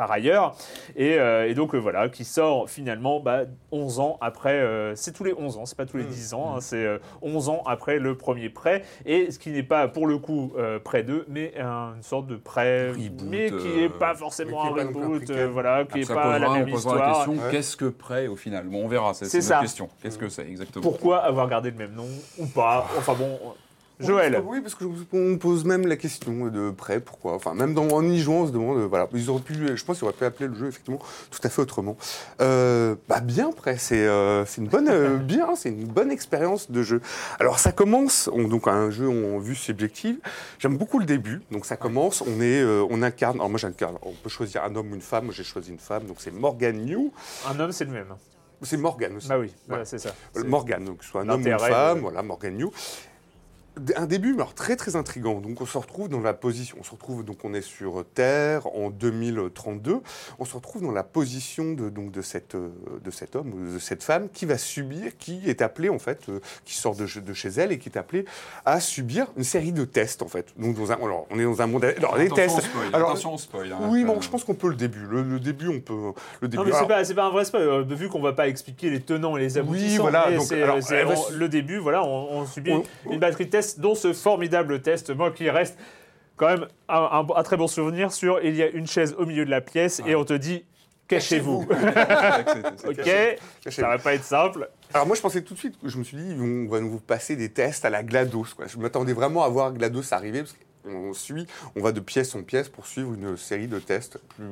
[0.00, 0.54] Par ailleurs.
[0.96, 3.40] Et, euh, et donc euh, voilà, qui sort finalement bah,
[3.70, 6.54] 11 ans après, euh, c'est tous les 11 ans, c'est pas tous les 10 ans,
[6.56, 10.06] hein, c'est euh, 11 ans après le premier prêt, et ce qui n'est pas pour
[10.06, 13.90] le coup euh, prêt 2, mais un- une sorte de prêt, Reboot, mais qui n'est
[13.90, 16.14] pas forcément un mais qui est pas non plus un reboot, voilà, qui n'est pas
[16.14, 17.26] posera- la même on posera la histoire.
[17.26, 17.50] question Ouais.
[17.50, 18.66] qu'est-ce que prêt au final?
[18.68, 19.90] Bon, on verra, c'est autre question.
[20.02, 20.82] Qu'est-ce que c'est exactement?
[20.82, 22.86] Pourquoi avoir gardé le même nom ou pas?
[22.96, 23.38] Enfin bon,
[24.00, 24.42] Joël.
[24.46, 28.02] Oui, parce que on pose même la question de près, pourquoi Enfin, même dans, en
[28.04, 30.48] y jouant, on se demande, voilà, ils auraient pu, je pense qu'ils auraient pu appeler
[30.48, 31.96] le jeu effectivement tout à fait autrement.
[32.40, 36.82] Euh, bah bien près, c'est euh, une bonne, euh, bien, c'est une bonne expérience de
[36.82, 37.00] jeu.
[37.38, 40.18] Alors ça commence, on- donc un jeu en vue subjective.
[40.58, 43.36] J'aime beaucoup le début, donc ça commence, on est, on incarne.
[43.36, 45.26] Alors moi j'incarne, on peut choisir un homme ou une femme.
[45.26, 47.12] Moi j'ai choisi une femme, donc c'est Morgan New.
[47.48, 48.14] Un homme, c'est le même.
[48.62, 49.26] C'est Morgan aussi.
[49.28, 49.86] Bah oui, Voilà.
[49.86, 50.10] c'est ça.
[50.44, 52.70] Morgan, donc soit un homme ou une femme, voilà, Morgan New.
[53.96, 55.40] Un début, mais alors très très intrigant.
[55.40, 58.66] Donc on se retrouve dans la position, on se retrouve donc on est sur Terre
[58.76, 60.00] en 2032.
[60.38, 62.70] On se retrouve dans la position de donc de cette euh,
[63.04, 66.28] de cet homme ou de cette femme qui va subir, qui est appelée en fait,
[66.28, 68.24] euh, qui sort de, de chez elle et qui est appelée
[68.64, 70.46] à subir une série de tests en fait.
[70.58, 72.58] Donc dans un, alors on est dans un monde, alors les Attention tests.
[72.58, 73.78] au spoil, alors attention au spoil, hein.
[73.90, 75.06] oui, Euh, bon, je pense qu'on peut le début.
[75.08, 76.62] Le, le début, on peut le début.
[76.62, 78.90] Non, mais c'est pas, c'est pas un vrai spoil, euh, vu qu'on va pas expliquer
[78.90, 80.02] les tenants et les aboutissants.
[80.02, 83.46] voilà, mais donc, c'est, alors, su- le début, voilà, on, on subit On- une batterie
[83.46, 85.78] de tests, dont ce formidable test, moi qui reste
[86.36, 86.96] quand même un,
[87.28, 89.60] un- un très bon souvenir sur il y a une chaise au milieu de la
[89.60, 90.64] pièce et on te dit
[91.06, 91.66] cachez-vous.
[91.70, 93.70] ok, Cachez-vous.
[93.70, 94.68] ça va pas être simple.
[94.94, 97.36] Alors moi je pensais tout de suite, je me suis dit on va nous passer
[97.36, 98.46] des tests à la GLaDOS.
[98.56, 98.66] Quoi.
[98.66, 100.54] Je m'attendais vraiment à voir GLaDOS arriver parce
[100.84, 101.46] qu'on suit,
[101.76, 104.44] on va de pièce en pièce pour suivre une série de tests plus,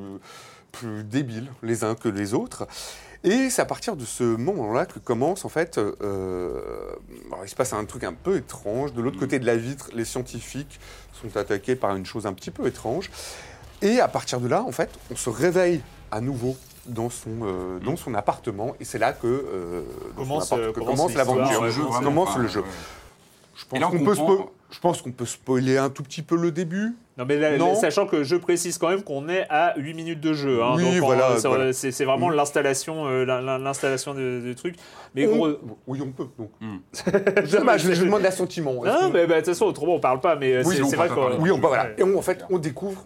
[0.72, 2.66] plus débiles les uns que les autres.
[3.24, 6.52] Et c'est à partir de ce moment-là que commence en fait, euh,
[7.32, 8.92] alors, il se passe un truc un peu étrange.
[8.92, 10.78] De l'autre côté de la vitre, les scientifiques
[11.20, 13.10] sont attaqués par une chose un petit peu étrange.
[13.82, 16.56] Et à partir de là, en fait, on se réveille à nouveau
[16.86, 18.74] dans son, euh, dans son appartement.
[18.80, 19.82] Et c'est là que, euh,
[20.16, 20.72] Commence, euh,
[21.18, 21.60] l'aventure.
[22.04, 22.62] commence- le jeu.
[23.66, 26.94] pense qu'on peut, spo- je pense qu'on peut spoiler un tout petit peu le début.
[27.18, 27.74] Non, mais là, Non.
[27.74, 30.62] sachant que je précise quand même qu'on est à 8 minutes de jeu.
[30.62, 31.72] hein, Oui, donc, voilà, c'est, voilà.
[31.72, 33.24] c'est- vraiment l'installation, euh,
[33.58, 34.76] l'installation du truc.
[35.16, 35.48] Mais On- gros.
[35.88, 36.28] Oui, on peut.
[36.38, 36.50] Donc.
[37.50, 38.72] Dommage, je, je demande l'assentiment.
[38.84, 40.90] Non, mais bah, de toute façon, autrement, on parle pas, mais euh, Oui, c'est, on
[40.92, 41.42] parle vrai qu'on.
[41.42, 41.84] Oui, on, voilà.
[41.86, 41.94] Ouais.
[41.98, 43.04] Et on, en fait, on découvre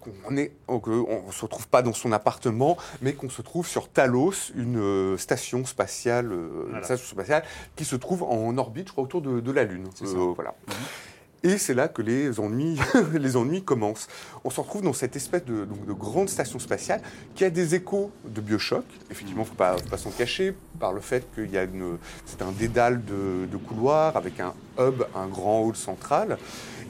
[0.00, 0.80] qu'on est, qu'on
[1.26, 5.16] ne se retrouve pas dans son appartement, mais qu'on se trouve sur Talos, une euh,
[5.18, 6.84] station spatiale, euh, une Voilà.
[6.84, 7.42] station spatiale
[7.76, 9.88] qui se trouve en orbite, je crois, autour de, de la Lune.
[9.94, 10.16] C'est ça.
[10.34, 10.54] voilà.
[11.42, 12.78] Et c'est là que les ennuis,
[13.14, 14.08] les ennuis commencent.
[14.44, 17.00] On se retrouve dans cette espèce de, donc, de grande station spatiale
[17.34, 18.84] qui a des échos de Bioshock.
[19.10, 22.42] Effectivement, il ne faut pas, s'en cacher par le fait qu'il y a une, c'est
[22.42, 26.36] un dédale de, de couloirs avec un hub, un grand hall central.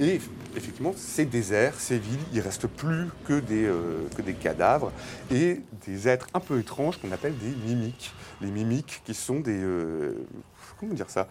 [0.01, 0.20] Et
[0.57, 4.90] effectivement, c'est désert, c'est vide, il reste plus que des, euh, que des cadavres
[5.30, 8.12] et des êtres un peu étranges qu'on appelle des mimiques.
[8.40, 9.61] Les mimiques qui sont des...
[9.61, 10.14] euh,
[10.81, 11.28] comment dire ça?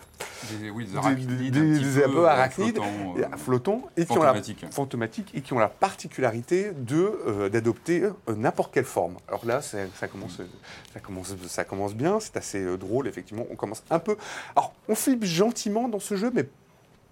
[0.61, 3.23] Des, oui, des Des- arachnides, des- un petit des- un peu euh, arachnides, flottants, et-
[3.23, 4.33] euh, flottants et qui ont la,
[4.71, 5.31] fantomatiques.
[5.35, 9.15] et qui ont la particularité euh, d'adopter euh, n'importe quelle forme.
[9.27, 10.45] Alors là, ça commence, euh,
[10.93, 13.45] ça commence, ça commence bien, c'est assez drôle effectivement.
[13.51, 14.15] On commence un peu.
[14.55, 16.47] Alors, on flippe gentiment dans ce jeu, mais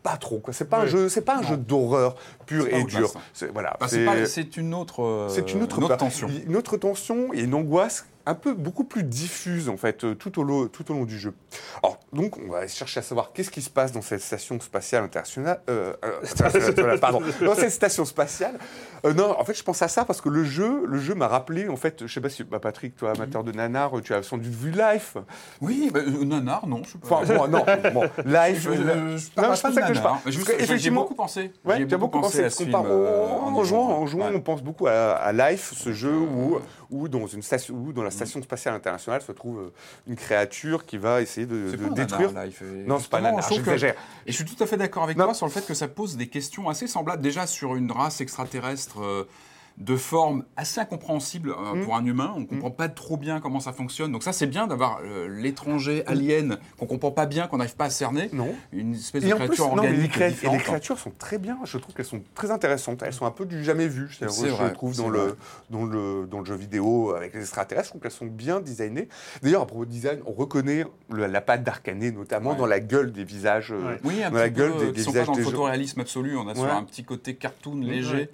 [0.04, 0.40] pas trop.
[0.40, 0.54] Quoi.
[0.54, 1.48] C'est pas un jeu, c'est pas un Non.
[1.50, 2.16] jeu d'horreur
[2.46, 3.12] pur et dur.
[3.34, 3.76] C'est voilà.
[3.80, 5.98] Bah, c'est une autre, euh, c'est une autre, une autre part.
[5.98, 6.30] tension.
[6.46, 10.44] Une autre tension et une angoisse un peu beaucoup plus diffuse en fait tout au,
[10.44, 11.34] long, tout au long du jeu.
[11.82, 15.04] Alors donc, on va chercher à savoir qu'est-ce qui se passe dans cette station spatiale
[15.04, 15.62] internationale.
[15.70, 15.94] euh,
[16.24, 18.58] internationale, pardon, dans cette station spatiale.
[19.06, 21.28] Euh, non, en fait, je pense à ça parce que le jeu, le jeu m'a
[21.28, 24.24] rappelé, en fait, je sais pas si, bah, Patrick, toi, amateur de nanar, tu as
[24.24, 25.18] sans doute vu Life.
[25.62, 27.18] Oui, bah, euh, nanar, non, je sais pas.
[27.18, 28.62] Enfin, bon, non, bon, Life.
[28.64, 30.18] Je- je- je parle non, pas c'est pas de ça que je parle.
[30.24, 31.52] Parce que, effectivement, beaucoup pensé.
[31.66, 32.44] Ouais, J'y ai tu as beaucoup pensé.
[32.44, 33.90] à ce film, en, en jouant, jouant.
[34.02, 34.36] en jouant, Ouais.
[34.36, 36.60] on pense beaucoup à, à Life, ce jeu où,
[36.90, 39.74] où, dans une station, où dans la station spatiale internationale se trouve euh,
[40.08, 42.32] une créature qui va essayer de, de pas un détruire.
[42.32, 43.96] nanar, Life, et Non, c'est pas nanar, j'exagère.
[44.26, 45.26] Et je suis tout à fait d'accord avec Non.
[45.26, 48.22] toi sur le fait que ça pose des questions assez semblables déjà sur une race
[48.22, 49.28] extraterrestre euh,
[49.78, 51.84] de forme assez incompréhensible euh, Mm.
[51.84, 52.34] pour un humain.
[52.36, 54.12] On ne comprend pas trop bien comment ça fonctionne.
[54.12, 57.76] Donc ça, c'est bien d'avoir euh, l'étranger alien qu'on ne comprend pas bien, qu'on n'arrive
[57.76, 58.30] pas à cerner.
[58.34, 58.56] Non.
[58.74, 60.58] Une espèce Et de plus, créature non, mais les, organique et différente.
[60.58, 61.60] les créatures sont très bien.
[61.64, 63.04] Je trouve qu'elles sont très intéressantes.
[63.04, 64.10] Elles sont un peu du jamais vu.
[64.18, 65.20] C'est je vrai, trouve dans vrai.
[65.20, 65.38] le,
[65.70, 69.08] dans, le, dans le jeu vidéo avec les extraterrestres, je trouve qu'elles sont bien designées.
[69.44, 72.58] D'ailleurs, à propos de design, on reconnaît le- la patte d'Arcané, notamment Ouais.
[72.58, 73.72] dans la gueule des visages.
[73.72, 73.96] euh.
[74.04, 76.36] Oui, un dans la petit peu, gueule des, des sont pas dans le photoréalisme absolu.
[76.36, 78.30] On a sur un petit côté cartoon léger.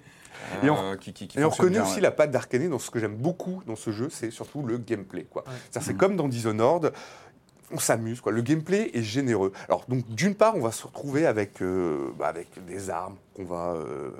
[0.62, 2.00] Et on- euh, qui, qui, qui Et on fonctionne reconnaît bien, aussi ouais.
[2.02, 5.24] la patte d'Arcané dans ce que j'aime beaucoup dans ce jeu, c'est surtout le gameplay.
[5.24, 5.44] quoi.
[5.70, 6.92] C'est-à-dire, C'est comme dans Dishonored,
[7.70, 8.20] on s'amuse.
[8.20, 8.30] quoi.
[8.30, 9.52] Le gameplay est généreux.
[9.68, 13.44] Alors, donc, d'une part, on va se retrouver avec, euh, bah, avec des armes qu'on
[13.44, 14.10] va, euh,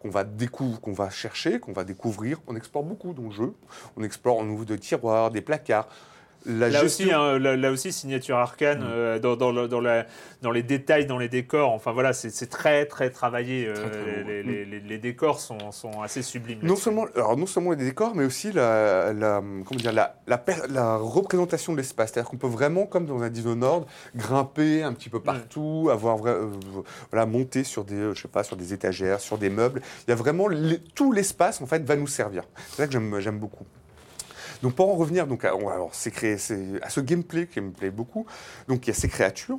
[0.00, 2.38] qu'on va, découvrir, qu'on va chercher, qu'on va découvrir.
[2.46, 3.54] On explore beaucoup dans le jeu.
[3.96, 5.88] On explore, on ouvre des tiroirs, des placards.
[6.44, 8.86] La Là gestion- aussi, hein, là, là aussi, signature arcane Mm.
[8.90, 10.06] euh, dans, dans, dans, la-
[10.42, 11.70] dans les détails, dans les décors.
[11.72, 13.66] Enfin voilà, c'est très très travaillé.
[13.68, 16.58] euh, Très, très beau, les, les- les- les décors sont, sont assez sublimes.
[16.62, 20.96] Non seulement, alors non seulement les décors, mais aussi la, la- comment dire, la, la,
[20.96, 22.10] représentation de l'espace.
[22.12, 23.84] C'est-à-dire qu'on peut vraiment, comme dans un Dishonored,
[24.16, 26.50] grimper un petit peu partout, avoir euh,
[27.10, 29.80] voilà, monter sur des, je sais pas, sur des étagères, sur des meubles.
[30.06, 30.48] Il y a vraiment
[30.94, 32.42] tout l'espace en fait va nous servir.
[32.70, 33.64] C'est ça que j'aime beaucoup.
[34.62, 36.34] Donc pour en revenir donc à, alors, c'est créé,
[36.82, 38.26] à ce gameplay qui me plaît beaucoup,
[38.68, 39.58] donc il y a ces créatures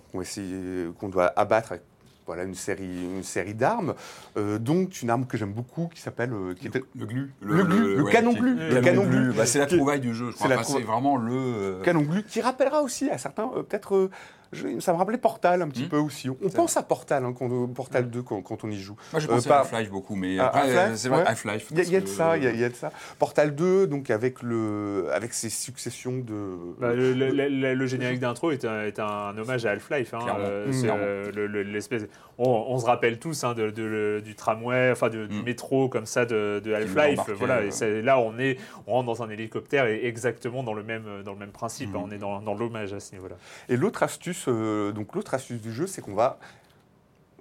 [1.00, 1.84] qu'on, doit abattre avec
[2.26, 3.96] voilà, une série, une série d'armes,
[4.38, 6.32] euh, dont une arme que j'aime beaucoup qui s'appelle...
[6.32, 7.34] euh, qui était- Le glu.
[7.42, 9.34] Le glu, le canon glu, Le le canon glu.
[9.34, 10.48] Bah, c'est la trouvaille du jeu, je crois.
[10.64, 11.34] c'est Enfin, vraiment le.
[11.34, 14.10] euh, canon glu, qui rappellera aussi à certains, euh, peut-être,
[14.54, 15.90] je- ça me rappelait Portal un petit Hmm.
[15.90, 16.30] peu aussi.
[16.30, 18.96] On pense à Portal, hein, quand, euh, Portal 2 quand, quand on y joue.
[19.12, 21.18] Moi, j'ai Euh, pensé pas- à Half-Life beaucoup, mais Ah, après, Half-Life, euh, c'est vrai,
[21.20, 21.28] ouais.
[21.28, 21.68] Half-Life.
[21.72, 22.92] Il y, a- de ça, que- il y, a- il y a de ça.
[23.20, 26.58] Portal 2, donc avec, le, avec ses successions de...
[26.80, 30.14] Bah, le, le- le- le générique d'intro est un, est un hommage à Half-Life.
[30.14, 30.40] hein, Clairement.
[30.44, 30.74] euh, Mm.
[30.74, 31.02] c'est, Clairement.
[31.04, 35.28] euh, le- le- l'espèce- on, on se rappelle tous hein, de, du tramway, enfin de-
[35.28, 35.44] du Mm.
[35.44, 37.20] métro comme ça de, Half-Life.
[37.38, 38.58] Voilà, et là on est,
[38.88, 41.92] on rentre dans un hélicoptère et exactement dans le même, dans le même principe.
[41.92, 41.96] Mm.
[41.96, 43.36] hein, on est dans, dans l'hommage à ce niveau-là.
[43.70, 46.40] Et l'autre astuce, euh, donc l'autre astuce du jeu, c'est qu'on va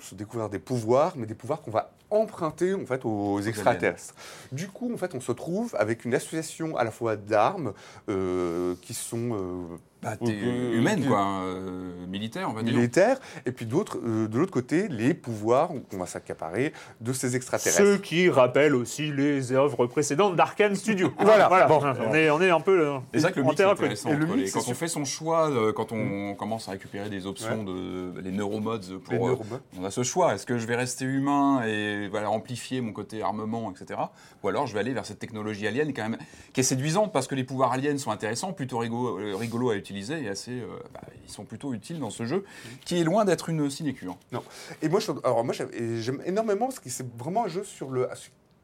[0.00, 4.14] se découvrir des pouvoirs, mais des pouvoirs qu'on va emprunter en fait aux extraterrestres.
[4.50, 7.72] Du coup, en fait, on se trouve avec une association à la fois d'armes
[8.08, 11.20] euh, qui sont euh, Bah, euh, humaine, quoi.
[11.44, 12.74] euh, militaire, on va dire.
[12.74, 17.36] militaires, et puis d'autres, euh, de l'autre côté, les pouvoirs qu'on va s'accaparer de ces
[17.36, 17.78] extraterrestres.
[17.80, 21.12] Ce qui rappelle aussi les œuvres précédentes d'Arkane Studio.
[21.20, 21.80] Voilà, bon.
[22.08, 24.08] on, est, on est un peu euh, C'est ça que le en mix est intéressant.
[24.10, 26.72] Et le entre mix, les- quand on fait son choix, euh, quand on commence à
[26.72, 29.60] récupérer des options de les neuromodes Les pour, euh, neuromodes.
[29.78, 30.34] on a ce choix.
[30.34, 34.00] Est-ce que je vais rester humain et voilà, amplifier mon côté armement, etc.
[34.42, 36.18] Ou alors je vais aller vers cette technologie alien quand même,
[36.52, 39.76] qui est séduisante parce que les pouvoirs aliens sont intéressants, plutôt rigolo, euh, rigolo à
[39.76, 42.44] utiliser et assez, euh, bah, ils sont plutôt utiles dans ce jeu,
[42.84, 44.16] qui est loin d'être une sinécure.
[44.32, 44.42] Non.
[44.80, 48.08] Et moi, alors moi, j'aime énormément parce que c'est vraiment un jeu sur le,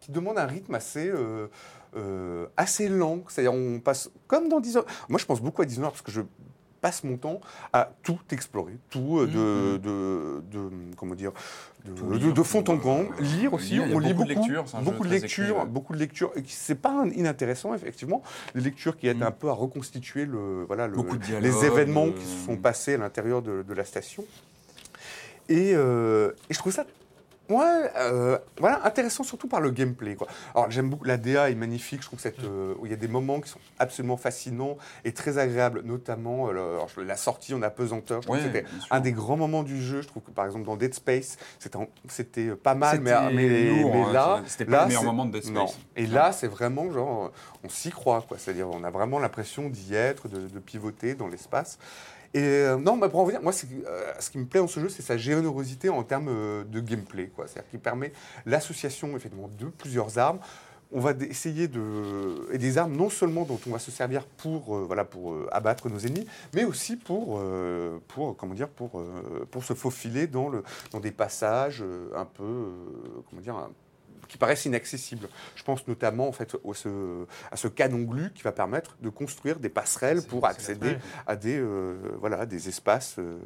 [0.01, 1.49] qui demande un rythme assez, euh,
[1.97, 3.20] euh, assez lent.
[3.29, 4.89] C'est-à-dire, on passe comme dans Dishonored.
[5.09, 6.22] Moi, je pense beaucoup à Dishonored parce que je
[6.81, 7.41] passe mon temps
[7.72, 11.33] à tout explorer, tout euh, de, de, de- comment dire,
[11.85, 13.79] de, lire, fond en comble, lire aussi.
[13.81, 16.33] on lit beaucoup de lectures, beaucoup de lectures, beaucoup de lectures.
[16.47, 18.22] C'est pas inintéressant effectivement,
[18.55, 19.22] des lectures qui aident Mm.
[19.24, 20.97] un peu à reconstituer le, voilà, le-
[21.41, 24.24] les événements euh, qui se sont passés à l'intérieur de, de la station.
[25.49, 26.85] Et, euh, et je trouve ça
[27.49, 30.15] ouais, euh, voilà, intéressant surtout par le gameplay.
[30.17, 30.27] Quoi.
[30.55, 33.09] Alors j'aime beaucoup, la DA est magnifique, je trouve cette, euh, il y a des
[33.09, 37.63] moments qui sont absolument fascinants et très agréables, notamment euh, le- alors, la sortie en
[37.63, 38.23] apesanteur.
[38.23, 40.03] Je trouve Ouais, que c'était un des grands moments du jeu.
[40.03, 41.37] Je trouve que par exemple dans Dead Space,
[42.09, 45.05] c'était pas mal, mais, C'était mais, lourd, mais hein, là, c'était pas là, le meilleur
[45.05, 45.55] moment de Dead Space.
[45.55, 45.67] Non.
[45.97, 47.33] Et là, c'est vraiment genre,
[47.65, 48.37] on s'y croit, quoi.
[48.39, 51.79] C'est-à-dire, on a vraiment l'impression d'y être, de, de pivoter dans l'espace.
[52.35, 53.53] Et euh, non, mais pour en revenir, moi,
[53.87, 56.81] euh, ce qui me plaît dans ce jeu, c'est sa générosité en termes euh, de
[56.81, 57.31] gameplay.
[57.37, 58.12] C'est-à-dire qu'il permet
[58.45, 60.39] l'association, effectivement, de plusieurs armes.
[60.91, 62.49] On va essayer de.
[62.51, 65.99] Et des armes non seulement dont on va se servir pour, voilà, pour abattre nos
[65.99, 67.43] ennemis, mais aussi pour,
[68.09, 69.03] pour, comment dire, pour,
[69.51, 71.85] pour se faufiler dans, le, dans des passages
[72.16, 72.70] un peu.
[73.29, 73.68] comment dire
[74.29, 75.29] qui paraissent inaccessibles.
[75.57, 79.09] Je pense notamment en fait au- ce- à ce canon glu qui va permettre de
[79.09, 83.39] construire des passerelles pour accéder à des euh, voilà des espaces euh,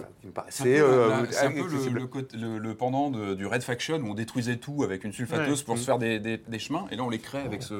[0.00, 2.00] voilà C'est euh, c'est un peu le, accessibles.
[2.00, 5.12] le côté- le- le pendant de- du Red Faction où on détruisait tout avec une
[5.12, 5.64] sulfateuse Ouais.
[5.64, 6.86] pour se faire des, des- des chemins.
[6.90, 7.74] Et là, on les crée avec ce.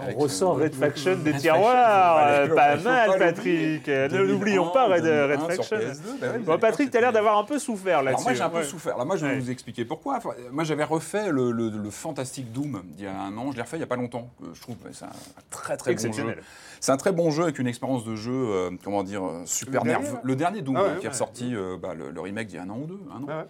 [0.00, 2.48] avec On ce- ressort Red Faction des tiroirs.
[2.54, 3.86] Pas mal, pas Patrick.
[3.88, 5.76] Ne l'oublions pas, Red, 2001, Red 2001 sur Faction.
[5.76, 8.24] PS2, bah ouais, Bon, mais Patrick, à t'as l'air d'avoir un peu souffert Alors là-dessus.
[8.24, 8.64] moi j'ai un peu Ouais.
[8.64, 8.96] souffert.
[8.98, 10.16] Là moi je vais vous expliquer pourquoi.
[10.16, 13.50] Enfin, moi j'avais refait le, le, fantastique Doom d'il y a un an.
[13.52, 14.30] Je l'ai refait il y a pas longtemps.
[14.42, 15.08] Euh, Je trouve que c'est un
[15.50, 16.06] très très bon jeu.
[16.08, 16.42] Exceptionnel.
[16.80, 20.14] C'est un très bon jeu avec une expérience de jeu, euh, comment dire, super nerveux.
[20.14, 22.56] là Le dernier Doom Ah ouais, qui est ressorti, euh, bah, le, le remake d'il
[22.56, 23.26] y a un an ou deux, un an.
[23.26, 23.46] Ouais, ouais.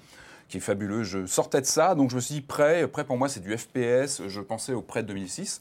[0.48, 1.02] Qui est fabuleux.
[1.02, 2.86] Je sortais de ça, donc je me suis dit prêt.
[2.86, 4.22] Prêt pour moi, c'est du FPS.
[4.28, 5.60] Je pensais au prêt de 2006.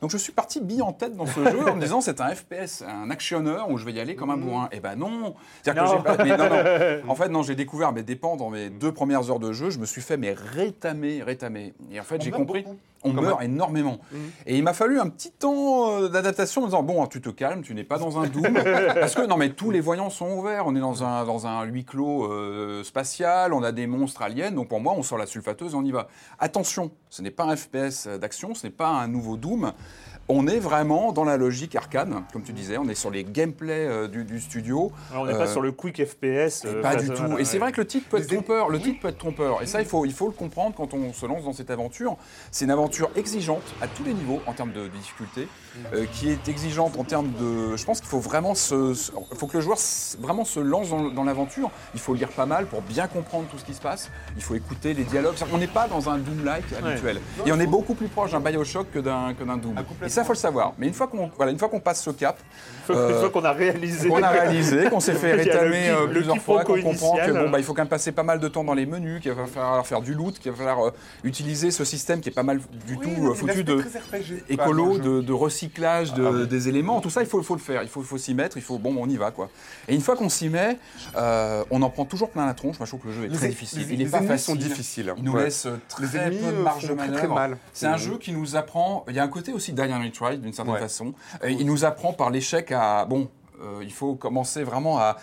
[0.00, 2.34] Donc je suis parti bille en tête dans ce jeu en me disant c'est un
[2.34, 4.68] FPS, un actionneur où je vais y aller comme un bourrin.
[4.72, 5.36] Eh ben non.
[5.62, 5.96] C'est-à-dire que Non.
[5.96, 7.02] j'ai pas- mais non, non.
[7.08, 9.70] En fait, non, j'ai découvert mes dépens dans mes deux premières heures de jeu.
[9.70, 11.72] Je me suis fait mais rétamer, rétamer.
[11.92, 12.62] Et en fait, j'ai compris.
[12.64, 12.76] beaucoup.
[13.04, 13.50] On Quand meurt même.
[13.50, 13.98] énormément.
[14.12, 14.20] Mhm.
[14.46, 17.62] Et il m'a fallu un petit temps euh, d'adaptation en disant bon, tu te calmes,
[17.62, 18.42] tu n'es pas dans un Doom.
[18.94, 20.64] Parce que non, mais tous les voyants sont ouverts.
[20.66, 24.50] On est dans un, dans un huis clos euh, spatial, on a des monstres aliens.
[24.52, 26.08] Donc pour moi, on sort la sulfateuse on y va.
[26.38, 29.72] Attention, ce n'est pas un FPS d'action, ce n'est pas un nouveau Doom.
[30.28, 32.78] On est vraiment dans la logique arcane, comme tu disais.
[32.78, 34.92] On est sur les gameplays euh, du, du studio.
[35.10, 36.64] Alors, on n'est Euh, pas sur le quick FPS.
[36.64, 37.38] euh, pas du tout.
[37.38, 38.68] et c'est vrai que le titre peut être trompeur.
[38.70, 39.62] Le titre peut être trompeur.
[39.62, 42.16] Et ça, il faut, il faut le comprendre quand on se lance dans cette aventure.
[42.50, 45.48] C'est une aventure exigeante à tous les niveaux en termes de difficulté,
[45.92, 47.76] euh, qui est exigeante en termes de.
[47.76, 49.78] Je pense qu'il faut vraiment se, se- il faut que le joueur
[50.20, 51.70] vraiment se lance dans, dans l'aventure.
[51.94, 54.10] Il faut lire pas mal pour bien comprendre tout ce qui se passe.
[54.36, 55.34] Il faut écouter les dialogues.
[55.50, 57.20] Qu'on n'est pas dans un Doom-like habituel.
[57.44, 59.74] Et on est beaucoup plus proche d'un Bioshock que d'un que d'un Doom.
[60.12, 60.74] Et ça, faut le savoir.
[60.78, 62.38] Mais une fois qu'on voilà, une fois qu'on passe ce cap,
[62.88, 64.08] Une euh, fois qu'on a réalisé.
[64.08, 67.16] qu'on a réalisé, qu'on s'est fait Il le rétamer euh, le plusieurs fois, qu'on comprend
[67.16, 69.20] que bon, bah, il faut quand même passer pas mal de temps dans les menus,
[69.22, 70.90] qu'il va falloir faire du loot, qu'il va falloir euh,
[71.24, 73.82] utiliser ce système qui est pas mal du tout foutu de
[74.48, 77.00] écolo, de, de recyclage de- des éléments.
[77.00, 78.62] Tout ça, il faut, il faut le faire, il faut, il faut s'y mettre, il
[78.62, 79.48] faut bon, on y va quoi.
[79.88, 80.76] Et une fois qu'on s'y met,
[81.16, 82.78] on en prend toujours plein la tronche.
[82.78, 83.86] Moi, je trouve que le jeu est Les très difficile.
[83.88, 84.38] les- il est pas facile.
[84.38, 85.14] sont difficiles.
[85.16, 87.56] Il nous laisse très peu de marge de manœuvre.
[87.72, 89.04] C'est un jeu qui nous apprend.
[89.08, 89.72] Il y a un côté aussi
[90.10, 90.80] Dynamic Retry d'une certaine Ouais.
[90.80, 91.14] façon.
[91.48, 93.28] Il nous apprend par l'échec à bon.
[93.62, 95.16] euh, il faut commencer vraiment à,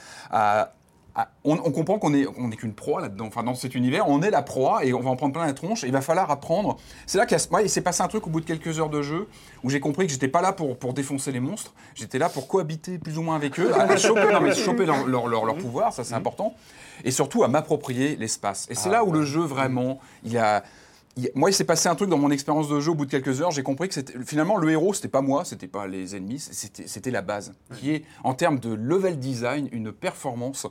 [1.44, 3.26] on, on comprend qu'on est, on n'est qu'une proie là-dedans.
[3.26, 5.54] Enfin, dans cet univers, on est la proie et on va en prendre plein la
[5.54, 5.84] tronche.
[5.84, 6.78] Et il va falloir apprendre.
[7.08, 9.28] C'est là qu'il ouais, s'est passé un truc au bout de quelques heures de jeu
[9.64, 11.74] où j'ai compris que j'étais pas là pour, pour défoncer les monstres.
[11.96, 15.06] J'étais là pour cohabiter plus ou moins avec eux, à, choper, non, mais choper leur,
[15.08, 16.54] leur, leur- leur pouvoir, ça c'est important.
[17.04, 18.68] Et surtout à m'approprier l'espace.
[18.70, 20.64] Et c'est Ah, là où le jeu vraiment, il a.
[21.18, 23.12] il- Moi, il s'est passé un truc dans mon expérience de jeu au bout de
[23.12, 23.52] quelques heures.
[23.52, 23.96] J'ai compris que
[24.26, 28.04] finalement le héros, c'était pas moi, c'était pas les ennemis, c'était la base, qui est
[28.24, 30.68] en termes de level design une performance.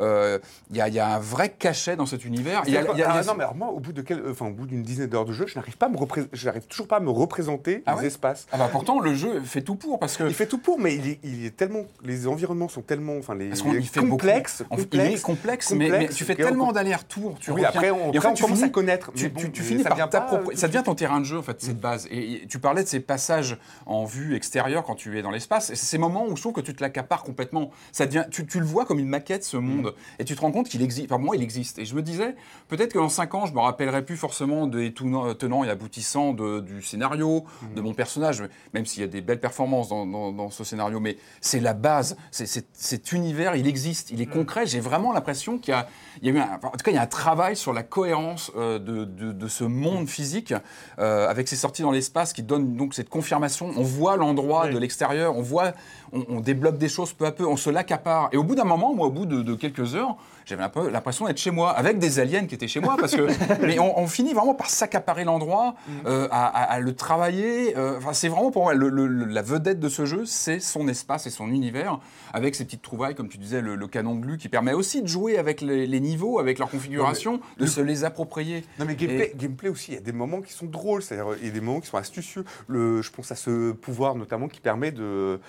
[0.00, 0.38] Euh,
[0.70, 2.62] Il y, a, il y a un vrai cachet dans cet univers.
[2.66, 4.00] Il y a- il y a- il Ah, non, mais alors moi, au bout de
[4.02, 6.26] quel, enfin, au bout d'une dizaine d'heures de jeu, je n'arrive pas à me repré-
[6.32, 8.06] je n'arrive toujours pas à me représenter Ah les ouais?
[8.06, 8.46] espaces.
[8.52, 10.24] Ah bah pourtant, le jeu fait tout pour parce que.
[10.24, 13.34] Il fait tout pour, mais il est, il est tellement, les environnements sont tellement, enfin,
[13.34, 16.72] les Parce qu'on y fait complexes, complexes, il est complexe, mais, mais tu fais tellement
[16.72, 17.36] d'allers-retours.
[17.38, 19.40] Tu Oui, reviens- après, on- et après, on tu commence finis- à connaître, Tu, bon,
[19.52, 22.06] tu- finis pas, euh, Ça devient ton terrain de jeu, en fait, cette base.
[22.10, 25.66] Et, tu parlais de ces passages en vue extérieure quand tu es dans l'espace.
[25.68, 27.70] C'est ces moments où je trouve que tu te l'accapares complètement.
[27.92, 29.94] Ça devient, tu, tu le vois comme une maquette, ce monde.
[30.18, 31.10] Et tu te rends compte qu'il existe.
[31.10, 31.78] Enfin, moi, il existe.
[31.78, 32.34] Et je me disais,
[32.68, 36.60] peut-être que dans 5 ans, je me rappellerai plus forcément des tenants et aboutissants de-
[36.60, 38.42] du scénario, de mon personnage,
[38.74, 41.00] même s'il y a des belles performances dans, dans- dans ce scénario.
[41.00, 42.16] Mais c'est la base.
[42.30, 44.10] C'est- c'est- Cet univers, il existe.
[44.10, 44.66] Il est concret.
[44.66, 45.88] J'ai vraiment l'impression qu'il y a,
[46.20, 47.82] il y a eu un, en tout cas, il y a un travail sur la
[47.82, 50.54] cohérence euh, de, de- de ce monde physique
[50.98, 53.70] euh, avec ses sorties dans l'espace qui donne donc cette confirmation.
[53.76, 55.72] On voit l'endroit de l'extérieur, on voit,
[56.12, 58.28] on, on débloque des choses peu à peu, on se l'accapare.
[58.32, 60.88] Et au bout d'un moment, moi, au bout de, de quelques heures, j'avais un peu
[60.90, 63.26] l'impression d'être chez moi, avec des aliens qui étaient chez moi, parce que
[63.66, 65.74] mais on, on finit vraiment par s'accaparer l'endroit,
[66.06, 67.76] euh, à, à- à le travailler.
[67.76, 70.88] euh, c'est vraiment pour moi le- le- le- la vedette de ce jeu, c'est son
[70.88, 71.98] espace et son univers,
[72.32, 75.08] avec ses petites trouvailles, comme tu disais, le, le canon glu qui permet aussi de
[75.08, 78.64] jouer avec les, les niveaux, avec leur configuration, de se les approprier.
[78.78, 81.46] Non mais gameplay, gameplay aussi, il y a des moments qui sont drôles, c'est-à-dire il
[81.46, 82.44] y a des moments qui sont astucieux.
[82.68, 85.40] Le, je pense à ce pouvoir notamment qui permet de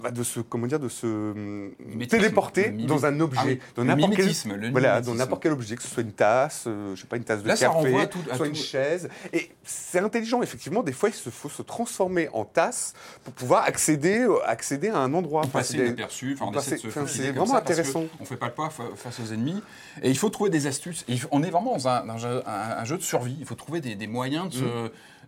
[0.00, 3.84] bah, de se comment dire de se mimétisme, téléporter dans un Ah objet, oui, dans
[3.84, 4.26] n'importe quel
[4.60, 7.16] le voilà, dans n'importe quel objet, que ce soit une tasse, euh, je sais pas
[7.16, 9.08] une tasse de Là, café, à tout- à soit tout- une chaise.
[9.32, 10.82] Et c'est intelligent effectivement.
[10.82, 14.98] Des fois, il se faut se transformer en tasse pour pouvoir accéder euh, accéder à
[14.98, 15.42] un endroit.
[15.42, 16.60] Enfin, passer inaperçu, enfin,
[17.06, 18.04] c'est vraiment ça intéressant.
[18.20, 19.62] On fait pas le pas fa- face aux ennemis.
[20.02, 21.04] Et il faut trouver des astuces.
[21.08, 23.36] Et on est vraiment dans un, jeu de survie.
[23.40, 24.64] Il faut trouver des, des moyens de se,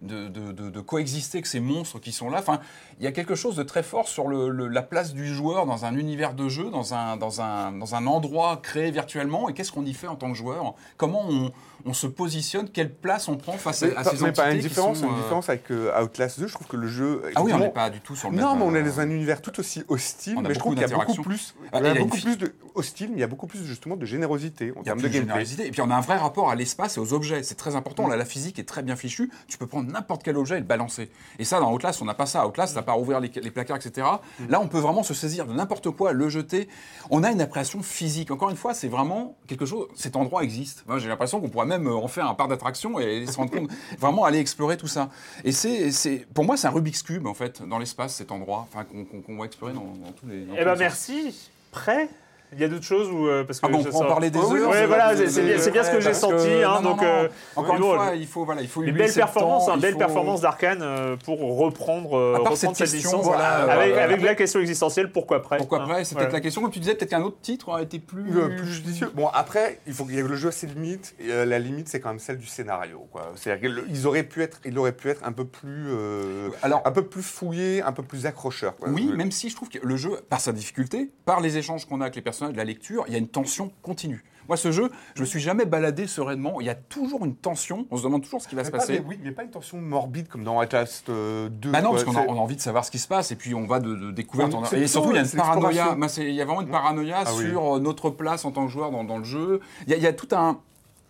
[0.05, 2.39] de, de- de- de coexister avec ces monstres qui sont là.
[2.39, 2.61] Enfin,
[2.99, 5.67] il y a quelque chose de très fort sur le- le- la place du joueur
[5.67, 9.49] dans un univers de jeu, dans un, dans un, dans un endroit créé virtuellement.
[9.49, 10.75] Et qu'est-ce qu'on y fait en tant que joueur?
[10.97, 11.51] Comment on,
[11.87, 12.69] on se positionne?
[12.69, 15.09] Quelle place on prend face à, à ces mais pas entités une qui différence, sont,
[15.09, 17.23] une euh, différence avec euh, Outlast 2, je trouve que le jeu.
[17.35, 18.45] Ah oui, on n'est pas du tout sur le même.
[18.45, 20.83] Non, mais on est euh, dans un univers tout aussi hostile, mais je trouve qu'il
[20.83, 23.25] y a beaucoup plus, Ah, il y a beaucoup plus de hostile, mais il y
[23.25, 25.45] a beaucoup plus justement de générosité en termes de gameplay.
[25.67, 27.43] Et puis on a un vrai rapport à l'espace et aux objets.
[27.43, 28.07] C'est très important.
[28.09, 29.31] Là, la physique est très bien fichue.
[29.49, 31.11] Tu peux prendre n'importe quel objet et le balancer.
[31.39, 32.47] Et ça, dans Outlast, on n'a pas ça.
[32.47, 34.07] Outlast, à part ouvrir les, les placards, etc.
[34.49, 36.69] Là, on peut vraiment se saisir de n'importe quoi, le jeter.
[37.11, 38.31] On a une appréhension physique.
[38.31, 39.89] Encore une fois, c'est vraiment quelque chose.
[39.95, 40.85] Cet endroit existe.
[40.87, 43.51] Moi, J'ai l'impression qu'on pourrait même euh, en faire un parc d'attractions et se rendre
[43.51, 45.11] compte, vraiment aller explorer tout ça.
[45.45, 48.67] Et c'est, c'est, pour moi, c'est un Rubik's Cube, en fait, dans l'espace, cet endroit,
[48.73, 50.41] enfin, qu'on, va explorer dans, dans tous les.
[50.45, 51.51] dans tous Eh ben les merci.
[51.71, 52.09] Prêt?
[52.55, 53.99] Il y a d'autres choses ou euh, parce que Ah bon, on je peut en
[53.99, 54.69] sors- parler des Oui, heures.
[54.71, 56.35] ouais, c'est- voilà, c'est- bien, ce que j'ai senti.
[56.47, 58.87] que- hein, non, donc, non, euh, Encore une fois, il faut, voilà, il faut lui
[58.89, 63.27] les belles laisser le performances, temps, hein, faut- performances d'Arkane euh, pour reprendre, cette licence
[63.29, 66.71] avec, après- la question existentielle pourquoi prêt Pourquoi hein, après C'est peut-être la question, comme
[66.71, 68.25] tu disais, peut-être qu'un autre titre aurait été plus.
[68.65, 69.11] Judicieux.
[69.15, 71.15] Bon, après, il faut qu'il y ait le jeu à ses limites.
[71.21, 73.07] Et, la limite, c'est quand même celle du scénario.
[73.35, 76.91] C'est-à-dire qu'ils auraient pu être, il aurait pu être un peu plus, euh, Alors- un
[76.93, 78.77] peu plus fouillé, un peu plus accrocheur.
[78.77, 78.89] quoi.
[78.91, 82.01] Oui, même si je trouve que le jeu, par sa difficulté, par les échanges qu'on
[82.01, 84.25] a avec les personnages, la lecture, il y a une tension continue.
[84.47, 86.61] Moi, ce jeu, je me suis jamais baladé sereinement.
[86.61, 87.87] Il y a toujours une tension.
[87.91, 89.01] On se demande toujours ce qui va Mais se pas- passer.
[89.01, 90.61] mais oui, mais pas une tension morbide comme dans
[91.09, 91.71] euh, 2.
[91.71, 93.33] Bah non, parce qu'on a, C'est- on a envie de savoir ce qui se passe
[93.33, 94.53] et puis on va de, de découverte.
[94.69, 95.97] C'est et plutôt- surtout, il y a une paranoïa.
[96.19, 98.91] Il y a vraiment une paranoïa Ah sur euh, notre place en tant que joueur
[98.91, 99.61] dans, dans le jeu.
[99.87, 100.61] Il y a, il y a tout un,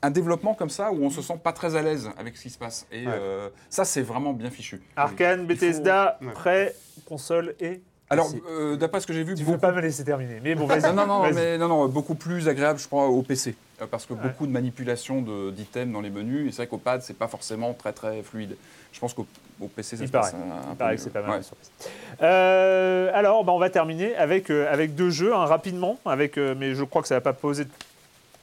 [0.03, 2.51] un développement comme ça où on se sent pas très à l'aise avec ce qui
[2.51, 2.87] se passe.
[2.93, 3.12] Et Ouais.
[3.16, 4.80] euh, ça, c'est vraiment bien fichu.
[5.41, 6.72] Faut- Bethesda, prêt,
[7.05, 7.82] console et.
[8.11, 10.55] Alors, euh, d'après ce que j'ai vu, tu beaucoup- veux pas me laisser terminer, mais
[10.55, 10.83] bon, vas-y.
[10.83, 11.35] non, non, non, vas-y.
[11.35, 13.55] mais non, non, beaucoup plus agréable, je crois, au PC.
[13.81, 16.49] Euh, Parce que beaucoup de manipulation d'items dans les menus.
[16.49, 18.57] Et c'est vrai qu'au pad, c'est pas forcément très très fluide.
[18.93, 19.27] Je pense qu'au
[19.61, 20.31] au PC, ça Il se paraît.
[20.35, 21.47] un Il paraît que c'est pas mal Ouais.
[22.23, 26.75] Euh, alors, bah, on va terminer avec, euh, avec deux jeux, hein, rapidement, avec, mais
[26.75, 27.65] je crois que ça va pas poser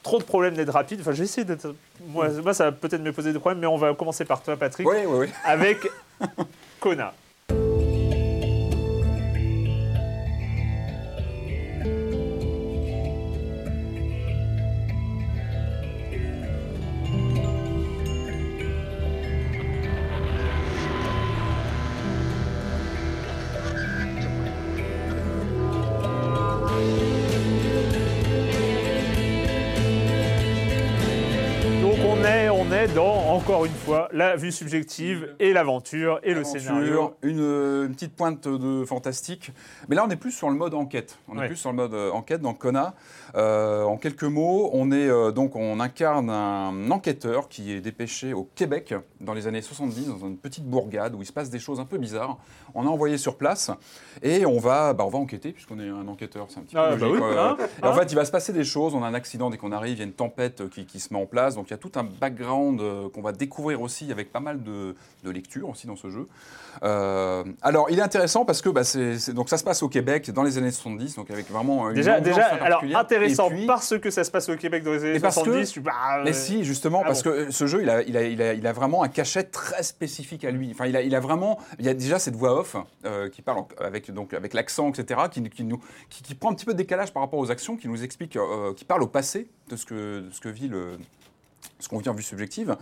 [0.03, 0.99] trop de problèmes d'être rapide.
[1.01, 1.74] Enfin, j'essaie d'être.
[2.07, 4.57] Moi, moi, ça va peut-être me poser des problèmes, mais on va commencer par toi,
[4.57, 5.28] Patrick, Oui, oui, oui.
[5.45, 5.78] avec
[6.80, 7.14] Kona.
[33.32, 37.13] Encore une fois, la vue subjective et l'aventure et le scénario.
[37.23, 39.51] Une, euh, une petite pointe de fantastique.
[39.88, 41.17] Mais là, on est plus sur le mode enquête.
[41.29, 41.45] On Ouais.
[41.45, 42.93] est plus sur le mode euh, enquête dans Kona.
[43.36, 48.34] Euh, en quelques mots, on est euh, donc on incarne un enquêteur qui est dépêché
[48.34, 51.59] au Québec dans les années 70 dans une petite bourgade où il se passe des
[51.59, 52.38] choses un peu bizarres.
[52.73, 53.71] On est envoyé sur place
[54.21, 56.47] et on va, bah, on va enquêter puisqu'on est un enquêteur.
[56.49, 57.51] C'est un petit peu Ah, bah oui, quoi.
[57.51, 57.93] hein, Et en hein.
[57.93, 58.93] fait, il va se passer des choses.
[58.93, 59.93] On a un accident dès qu'on arrive.
[59.93, 61.55] Il y a une tempête qui, qui se met en place.
[61.55, 64.63] Donc il y a tout un background euh, qu'on va découvrir aussi avec pas mal
[64.63, 66.28] de, de lectures aussi dans ce jeu.
[66.84, 68.82] Euh, alors, il est intéressant parce que bah,
[69.34, 72.19] donc ça se passe au Québec dans les années 70, donc avec vraiment une Déjà,
[72.19, 75.19] déjà alors intéressant puis- parce que ça se passe au Québec dans les années Et
[75.19, 75.72] parce que- 70.
[75.72, 77.32] tu- bah, euh, mais si, justement, Ah parce bon.
[77.32, 79.84] que ce jeu, il a, il, a, il, a, il a vraiment un cachet très
[79.84, 80.69] spécifique à lui.
[80.72, 83.41] Enfin, il a, il a vraiment, il y a déjà cette voix off euh, qui
[83.41, 86.74] parle avec donc avec l'accent, etc., qui, qui nous, qui, qui prend un petit peu
[86.74, 89.76] de décalage par rapport aux actions, qui nous explique, euh, qui parle au passé de
[89.76, 90.97] ce que, de ce que vit le
[91.82, 92.75] ce qu'on vit en vue subjective.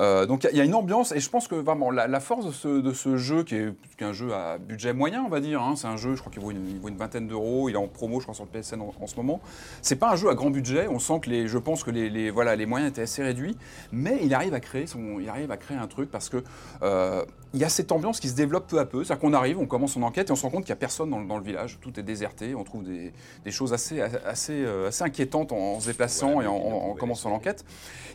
[0.00, 2.92] Euh, donc il y a- une ambiance et je pense que vraiment la, force de
[2.92, 5.74] ce, jeu, qui est, qui est un jeu à budget moyen, on va dire, hein,
[5.76, 8.24] c'est un jeu, je crois qu'il vaut une, vingtaine d'euros, il est en promo, je
[8.24, 9.40] crois, sur le PSN en, ce moment.
[9.80, 12.66] C'est pas un jeu à grand budget, on sent que les, je pense que les
[12.66, 13.56] moyens étaient assez réduits,
[13.90, 16.42] mais il arrive à créer, son, il arrive à créer un truc parce que
[16.82, 17.24] euh,
[17.54, 19.04] il y a cette ambiance qui se développe peu à peu.
[19.04, 20.80] C'est-à-dire qu'on arrive, on commence son enquête et on se rend compte qu'il n'y a
[20.80, 21.78] personne dans, le- dans le village.
[21.80, 22.54] Tout est déserté.
[22.54, 23.12] On trouve des,
[23.44, 26.94] des choses assez, assez, euh, assez inquiétantes en, en se déplaçant et en, en- en
[26.94, 27.64] commençant l'enquête.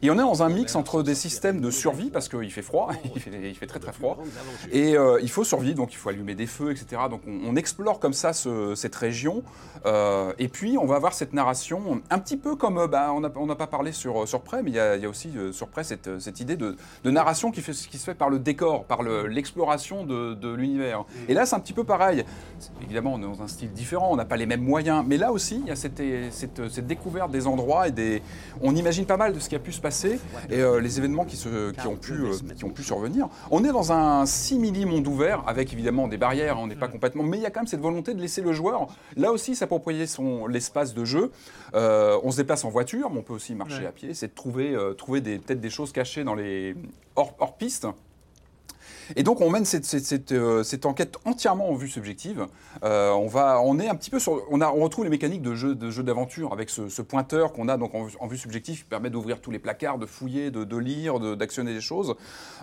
[0.02, 2.90] Et on est dans un mix entre des systèmes de survie, parce qu'il fait froid,
[3.16, 4.18] il fait, il fait très très froid,
[4.72, 7.04] et euh, il faut survivre, donc il faut allumer des feux, etc.
[7.10, 9.44] Donc on, on explore comme ça ce- cette région.
[9.86, 13.56] Euh, et puis on va avoir cette narration, un petit peu comme, bah, on n'a
[13.56, 15.68] pas parlé sur, sur Prey, mais il y a, il y a aussi euh, sur
[15.68, 18.86] Prey cette, cette idée de, de narration qui, fait, qui se fait par le décor,
[18.86, 21.06] par le- l'exploration de, de l'univers.
[21.28, 22.24] Et là c'est un petit peu pareil.
[22.84, 25.32] Évidemment on est dans un style différent, on n'a pas les mêmes moyens, mais là
[25.32, 26.02] aussi il y a cette,
[26.32, 28.22] cette, cette découverte des endroits et des...
[28.62, 30.20] On imagine pas mal de ce qui a pu se passer
[30.50, 33.28] et euh, les événements qui, se, qui, ont pu, euh, qui ont pu survenir.
[33.52, 37.24] On est dans un simili monde ouvert avec évidemment des barrières, on n'est pas complètement,
[37.24, 40.08] mais il y a quand même cette volonté de laisser le joueur là aussi s'approprier
[40.08, 41.32] son l'espace de jeu.
[41.74, 43.86] Euh, on se déplace en voiture, mais on peut aussi marcher Ouais.
[43.88, 46.76] à pied, c'est de trouver, peut-être des choses cachées dans les
[47.16, 47.88] hors, hors piste.
[49.16, 52.46] Et donc on mène cette, cette- cette, euh, cette enquête entièrement en vue subjective.
[52.84, 55.42] Euh, on va, on est un petit peu sur, on, a, on retrouve les mécaniques
[55.42, 58.28] de jeu de jeu d'aventure avec ce, ce pointeur qu'on a donc en, vue- en
[58.28, 61.74] vue subjective qui permet d'ouvrir tous les placards, de fouiller, de, de lire, de- d'actionner
[61.74, 62.16] des choses.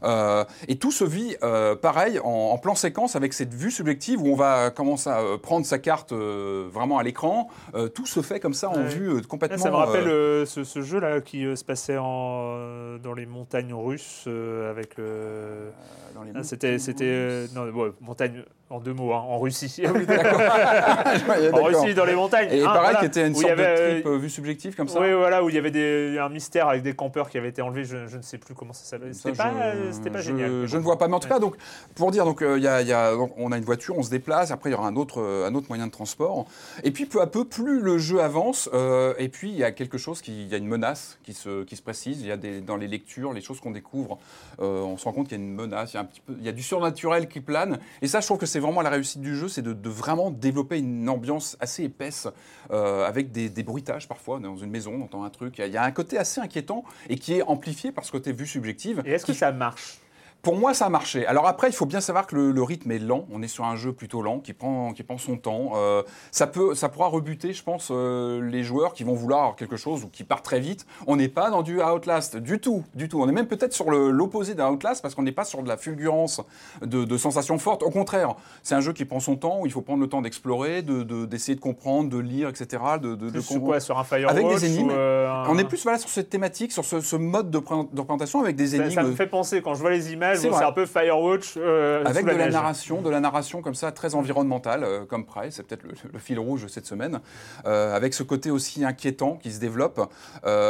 [0.03, 1.37] Euh, et tout se vit
[1.83, 5.65] pareil en, en plan séquence avec cette vue subjective où on va commencer à prendre
[5.67, 7.49] sa carte vraiment à l'écran.
[7.95, 8.89] Tout se fait comme ça en Ouais.
[8.89, 9.59] vue euh, Là, complètement.
[9.59, 14.27] ça me rappelle ce, ce jeu-là qui se passait en, dans les montagnes russes
[14.71, 15.71] avec le.
[16.15, 19.83] dans les c'était, c'était euh, non, ouais, montagne en deux mots, hein, en Russie.
[19.85, 21.63] Ouais, en.
[21.65, 22.49] Russie, dans les montagnes.
[22.51, 24.75] Et hein, pareil, voilà, qui était une sorte avait, de euh, trip euh, vue subjective
[24.75, 25.01] comme ça.
[25.01, 27.63] Oui, voilà, où il y avait des, un mystère avec des campeurs qui avaient été
[27.63, 27.85] enlevés.
[27.85, 29.13] Je, je ne sais plus comment ça s'appelait.
[29.13, 30.67] Ça, C'était pas, je- euh, c'était pas je- génial.
[30.67, 31.09] Je ne vois pas.
[31.09, 31.57] Mais en tout cas, donc,
[31.95, 34.03] pour dire, donc, euh, y a, il y a- donc, on a une voiture, on
[34.03, 36.47] se déplace, après il y aura un autre, euh, un autre moyen de transport.
[36.83, 39.73] Et puis peu à peu, plus le jeu avance, euh, et puis il y a
[39.73, 42.21] quelque chose, il y a une menace qui se, qui se précise.
[42.21, 44.19] Il y a des, dans les lectures, les choses qu'on découvre,
[44.61, 46.21] euh, on se rend compte qu'il y a une menace, il y a, un petit
[46.21, 47.79] peu, il y a du surnaturel qui plane.
[48.03, 50.31] Et ça, je trouve que c'est vraiment la réussite du jeu, c'est de, de vraiment
[50.31, 52.29] développer une ambiance assez épaisse,
[52.71, 54.39] euh, avec des, des bruitages parfois.
[54.41, 55.59] Dans une maison, on entend un truc.
[55.59, 58.05] Il y a- il y, a un côté assez inquiétant et qui est amplifié par
[58.05, 59.03] ce côté vue subjective.
[59.05, 59.99] Et est-ce que ça marche?
[60.45, 61.27] Pour moi, ça a marché.
[61.27, 63.27] Alors après, il faut bien savoir que le, le rythme est lent.
[63.33, 65.73] On est sur un jeu plutôt lent qui prend, qui prend son temps.
[65.75, 69.77] Euh, ça, peut, ça pourra rebuter, je pense, euh, les joueurs qui vont vouloir quelque
[69.77, 70.87] chose ou qui partent très vite.
[71.07, 73.21] On n'est pas dans du Outlast du tout, du tout.
[73.23, 75.77] On est même peut-être sur l'opposé d'un Outlast parce qu'on n'est pas sur de la
[75.77, 76.43] fulgurance
[76.83, 77.83] de, de sensations fortes.
[77.83, 80.21] Au contraire, c'est un jeu qui prend son temps où il faut prendre le temps
[80.23, 82.83] d'explorer, d'essayer de, comprendre, de lire, etc.
[83.01, 84.91] De, de, sur quoi Sur un Firewatch Avec des énigmes.
[84.93, 88.57] euh, On est plus voilà, sur cette thématique, sur ce, ce mode de, représentation avec
[88.57, 88.91] des Ça, énigmes.
[88.91, 91.55] ça me fait penser, quand je vois les images, C'est un peu Firewatch.
[91.57, 95.25] euh, Avec sous de la narration, de la narration comme ça très environnementale, euh, comme
[95.27, 97.21] Price, c'est peut-être le, le fil rouge de cette semaine,
[97.67, 100.01] euh, avec ce côté aussi inquiétant qui se développe.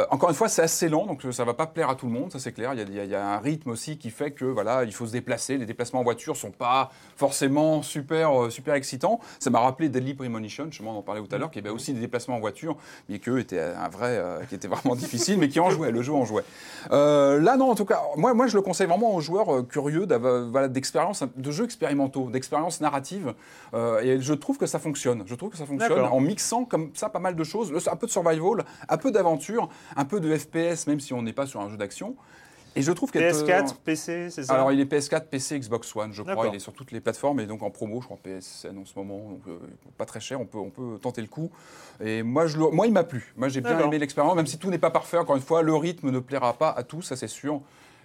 [0.09, 2.31] Encore une fois, c'est assez lent, donc ça va pas plaire à tout le monde,
[2.31, 2.73] ça c'est clair.
[2.73, 5.11] Il y, a, y y un rythme aussi qui fait que voilà, il faut se
[5.11, 5.57] déplacer.
[5.57, 9.19] Les déplacements en voiture sont pas forcément super super excitants.
[9.39, 11.93] Ça m'a rappelé Deadly Premonition, justement, on en parlait tout à l'heure, qui avait aussi
[11.93, 12.75] des déplacements en voiture,
[13.09, 15.91] mais qui eux étaient un vrai, qui était vraiment difficile, mais qui en jouait.
[15.91, 16.43] Le jeu en jouait.
[16.91, 20.05] Là, non, en tout cas, moi, moi, je le conseille vraiment aux joueurs euh, curieux
[20.69, 23.33] d'expériences, de jeux expérimentaux, d'expériences narratives.
[23.73, 25.23] Euh, et je trouve que ça fonctionne.
[25.25, 28.07] Je trouve que ça fonctionne en mixant comme ça pas mal de choses, un peu
[28.07, 31.61] de survival, un peu d'aventure, un peu de FPS, même si on n'est pas sur
[31.61, 32.15] un jeu d'action.
[32.77, 34.53] Et je trouve qu'être- PS4, PC, c'est ça?
[34.53, 36.47] alors il est PS4, PC, Xbox One, je crois.
[36.47, 38.91] Il est sur toutes les plateformes et donc en promo, je crois PSN en ce
[38.97, 39.57] moment, donc euh,
[39.97, 40.41] pas très cher.
[40.41, 41.49] On peut, on peut tenter le coup.
[42.03, 43.33] Et moi, je, moi, il m'a plu.
[43.37, 45.17] Moi, j'ai bien aimé l'expérience, même si tout n'est pas parfait.
[45.17, 47.61] Encore une fois, le rythme ne plaira pas à tous, ça c'est sûr.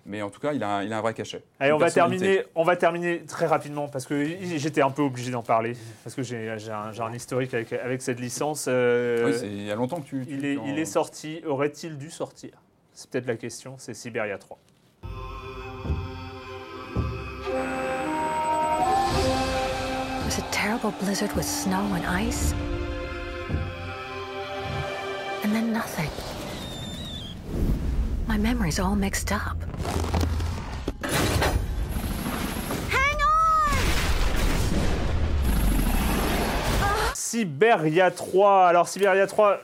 [0.07, 1.43] Mais en tout cas, il a, un- il a un vrai cachet.
[1.59, 4.25] Allez, on va, terminer, on va terminer très rapidement parce que
[4.57, 5.77] j'étais un peu obligé d'en parler.
[6.05, 8.67] Parce que j'ai un, historique avec, avec cette licence.
[8.69, 10.25] euh, Oui, il y a longtemps que tu.
[10.27, 11.43] tu- il, est, tu en- il est sorti.
[11.47, 12.51] Aurait-il dû sortir?
[12.93, 13.75] C'est peut-être la question.
[13.79, 14.59] C'est Siberia 3.
[19.11, 22.53] It was a terrible blizzard with snow and ice.
[25.43, 26.11] And then nothing.
[28.31, 29.57] My memory's all mixed up.
[37.13, 38.69] Siberia 3.
[38.69, 39.57] Alors, Siberia 3,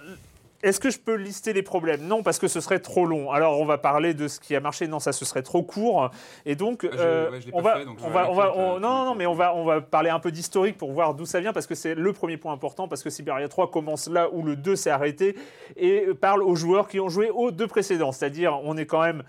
[0.66, 2.02] est-ce que je peux lister les problèmes?
[2.02, 3.30] Non, parce que ce serait trop long.
[3.30, 4.86] Alors, on va parler de ce qui a marché.
[4.88, 6.10] Non, ça, ce serait trop court.
[6.44, 8.20] Et donc, je- euh, ouais, je l'ai on va, fait, donc je on vais va,
[8.22, 10.30] aller on va, vite, on- non, non, mais on va, on va parler un peu
[10.30, 13.10] d'historique pour voir d'où ça vient, parce que c'est le premier point important, parce que
[13.10, 15.36] Siberia 3 commence là où le 2 s'est arrêté
[15.76, 18.12] et parle aux joueurs qui ont joué aux deux précédents.
[18.12, 19.22] C'est-à-dire, on est quand même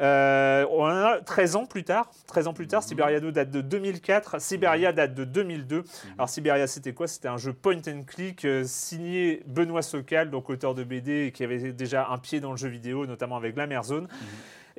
[0.00, 2.10] euh, on en a 13 ans plus tard.
[2.28, 4.40] 13 ans plus tard, Siberia 2 date de 2004.
[4.40, 5.84] Siberia date de 2002.
[6.16, 7.06] Alors Siberia, c'était quoi?
[7.06, 11.32] C'était un jeu point and click euh, signé Benoît Socal, donc auteur de BD et
[11.32, 14.08] qui avait déjà un pied dans le jeu vidéo, notamment avec la Mer Zone.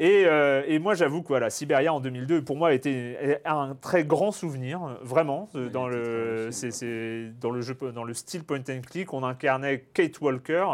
[0.02, 3.76] Et, euh, et moi, j'avoue que voilà, Siberia en 2002, pour moi, a été un
[3.82, 5.50] très grand souvenir, vraiment.
[5.74, 9.82] Dans le, c'est, c'est- dans le jeu, dans le style point and click, on incarnait
[9.94, 10.66] Kate Walker,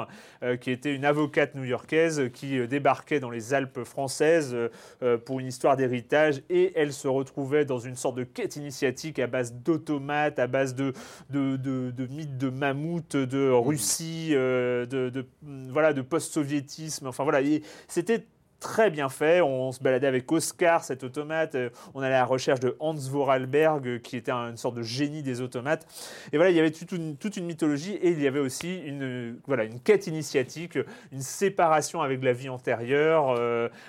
[0.44, 4.56] euh, qui était une avocate new-yorkaise qui euh, débarquait dans les Alpes françaises
[5.02, 9.18] euh, pour une histoire d'héritage, et elle se retrouvait dans une sorte de quête initiatique
[9.18, 10.94] à base d'automates, à base de,
[11.32, 15.26] de, de, de mythes de mammouth, de Russie, de, de,
[15.72, 17.08] voilà, de post-soviétisme.
[17.08, 17.40] Enfin voilà,
[17.88, 18.24] c'était
[18.66, 19.42] très bien fait.
[19.42, 21.54] On se baladait avec Oscar, cet automate.
[21.54, 24.74] Euh, On allait à la recherche de Hans Vorarlberg, euh, qui était un- une sorte
[24.76, 25.86] de génie des automates.
[26.34, 29.34] Et voilà, il y avait toute une, mythologie et il y avait aussi une, euh,
[29.46, 30.80] voilà, une quête initiatique,
[31.12, 33.40] une séparation avec la vie antérieure,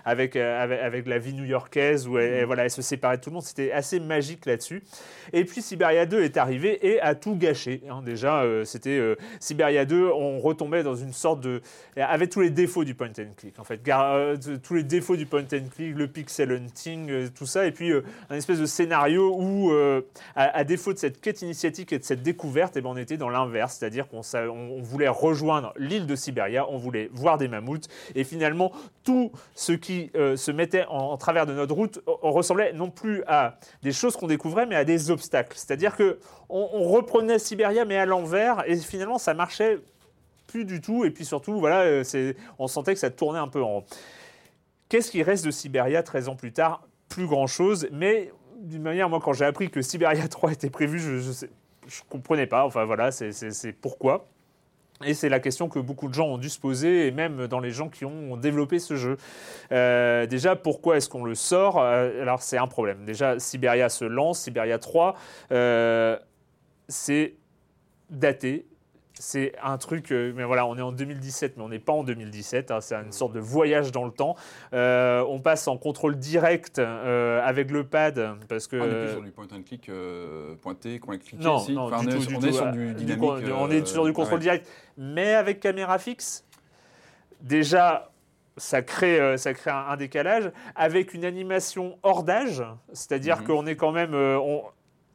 [0.04, 3.34] avec, avec, avec la vie new-yorkaise, où elle, voilà, elle se séparait de tout le
[3.34, 3.44] monde.
[3.44, 4.82] C'était assez magique là-dessus.
[5.32, 7.82] Et puis Siberia 2 est arrivé et a tout gâché.
[7.88, 8.02] hein.
[8.04, 11.62] Déjà, c'était Siberia 2, on retombait dans une sorte de...
[11.96, 13.82] avait tous les défauts du point and click, en fait.
[14.66, 17.92] Tous les défauts du point and click, le pixel hunting, euh, tout ça, et puis
[17.92, 20.02] euh, un espèce de scénario où, euh,
[20.34, 23.28] à, défaut de cette quête initiatique et de cette découverte, eh ben, on était dans
[23.28, 24.22] l'inverse, c'est-à-dire qu'on
[24.82, 27.86] voulait rejoindre l'île de Sibéria, on voulait voir des mammouths,
[28.16, 28.72] et finalement,
[29.04, 33.92] tout ce qui se mettait en, travers de notre route ressemblait non plus à des
[33.92, 35.56] choses qu'on découvrait, mais à des obstacles.
[35.56, 39.78] C'est-à-dire que on, reprenait Sibéria, mais à l'envers, et finalement, ça marchait
[40.48, 41.04] plus du tout.
[41.04, 42.02] Et puis surtout, voilà,
[42.58, 43.84] on sentait que ça tournait un peu en rond.
[44.88, 46.86] Qu'est-ce qui reste de Sibéria 13 ans plus tard?
[47.08, 47.88] Plus grand-chose.
[47.92, 51.48] Mais d'une manière, moi, quand j'ai appris que Sibéria 3 était prévu, je ne
[52.08, 52.64] comprenais pas.
[52.64, 54.28] Enfin voilà, c'est pourquoi.
[55.04, 57.60] Et c'est la question que beaucoup de gens ont dû se poser, et même dans
[57.60, 59.18] les gens qui ont développé ce jeu.
[59.70, 61.78] Euh, déjà, pourquoi est-ce qu'on le sort?
[61.78, 63.04] Euh, Alors, c'est un problème.
[63.04, 65.14] Déjà, Siberia se lance, Siberia 3,
[65.52, 66.18] euh,
[66.88, 67.34] c'est
[68.08, 68.66] daté.
[69.18, 72.04] C'est un truc, euh, mais voilà, on est en 2017, mais on n'est pas en
[72.04, 72.70] 2017.
[72.70, 74.36] hein, c'est une sorte de voyage dans le temps.
[74.74, 78.76] Euh, on passe en contrôle direct euh, avec le pad parce que.
[78.76, 81.72] Ah, on est plus sur du point and click euh, pointé, point Non, ici.
[81.72, 82.46] non, Enfin, du on est, tout, sur- du on tout.
[82.48, 83.30] est sur Ah, du dynamique.
[83.58, 84.42] on est sur du contrôle ouais.
[84.42, 86.44] direct, mais avec caméra fixe.
[87.40, 88.10] Déjà,
[88.58, 92.62] ça crée, ça crée un, un décalage avec une animation hors d'âge,
[92.92, 93.46] c'est-à-dire Mhm.
[93.46, 94.14] qu'on est quand même.
[94.14, 94.62] on-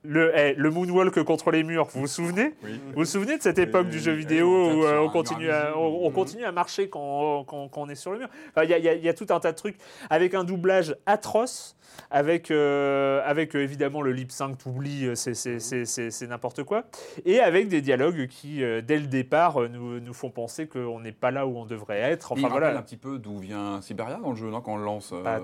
[0.03, 2.79] le, eh, le moonwalk contre les murs, vous vous souvenez Oui.
[2.87, 6.05] Vous vous souvenez de cette époque du jeu vidéo où euh, on continue, à, on,
[6.07, 8.27] on continue à marcher quand, quand- quand on est sur le mur.
[8.49, 9.77] Enfin, Il y, y il y a tout un tas de trucs.
[10.09, 11.75] Avec un doublage atroce,
[12.09, 16.83] avec, euh, avec euh, évidemment le lip sync, t'oublies, euh, c'est- c'est- n'importe quoi,
[17.25, 21.11] et avec des dialogues qui, euh, dès le départ, nous, nous font penser qu'on n'est
[21.11, 22.33] pas là où on devrait être.
[22.35, 22.79] Il Enfin rappelle voilà.
[22.79, 25.13] un petit peu d'où vient Siberia dans le jeu, non, quand on le lance.
[25.23, 25.39] Bah,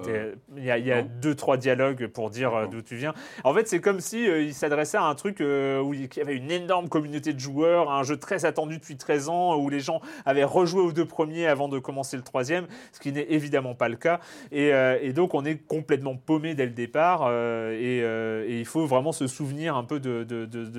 [0.55, 3.13] Il y a, il y a deux, trois dialogues pour dire d'où tu viens.
[3.43, 6.51] En fait, c'est comme si il s'adressait à un truc où il y avait une
[6.51, 10.43] énorme communauté de joueurs, un jeu très attendu depuis 13 ans, où les gens avaient
[10.43, 13.95] rejoué aux deux premiers avant de commencer le troisième, ce qui n'est évidemment pas le
[13.95, 14.19] cas.
[14.51, 14.71] Et,
[15.01, 18.85] et donc, on est complètement paumé dès le départ, euh, et, euh, et il faut
[18.85, 20.25] vraiment se souvenir un peu de,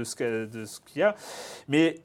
[0.05, 1.15] ce qu'il y a.
[1.69, 1.97] Mais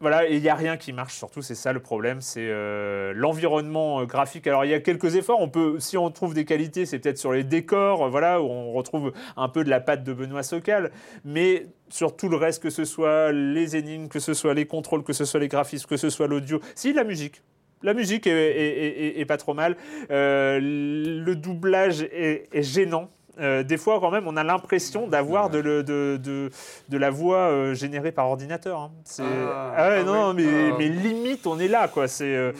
[0.00, 4.04] voilà, il n'y a rien qui marche, surtout, c'est ça le problème, c'est euh, l'environnement
[4.04, 4.46] graphique.
[4.46, 7.18] Alors, il y a quelques efforts, on peut, si on trouve des qualités, c'est peut-être
[7.18, 10.90] sur les décors, voilà, où on retrouve un peu de la patte de Benoît Socal,
[11.24, 15.04] mais sur tout le reste, que ce soit les énigmes, que ce soit les contrôles,
[15.04, 17.42] que ce soit les graphismes, que ce soit l'audio, si, la musique.
[17.84, 19.76] La musique est, est- est- est- est pas trop mal.
[20.10, 23.10] Euh, le doublage est, gênant.
[23.40, 26.50] Euh, des fois, quand même, on a l'impression d'avoir de, le- de, de,
[26.88, 28.78] de la voix euh, générée par ordinateur.
[28.80, 28.92] hein.
[29.04, 30.44] C'est- Ah, Ah ouais, ah non, oui.
[30.46, 30.76] mais, Ah.
[30.78, 32.08] mais limite, on est là, quoi.
[32.08, 32.52] C'est euh,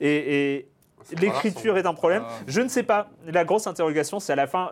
[0.00, 0.68] et, et
[1.04, 2.24] C'est pas l'écriture est un problème.
[2.46, 3.08] Je ne sais pas.
[3.26, 4.70] La grosse interrogation, c'est à la fin.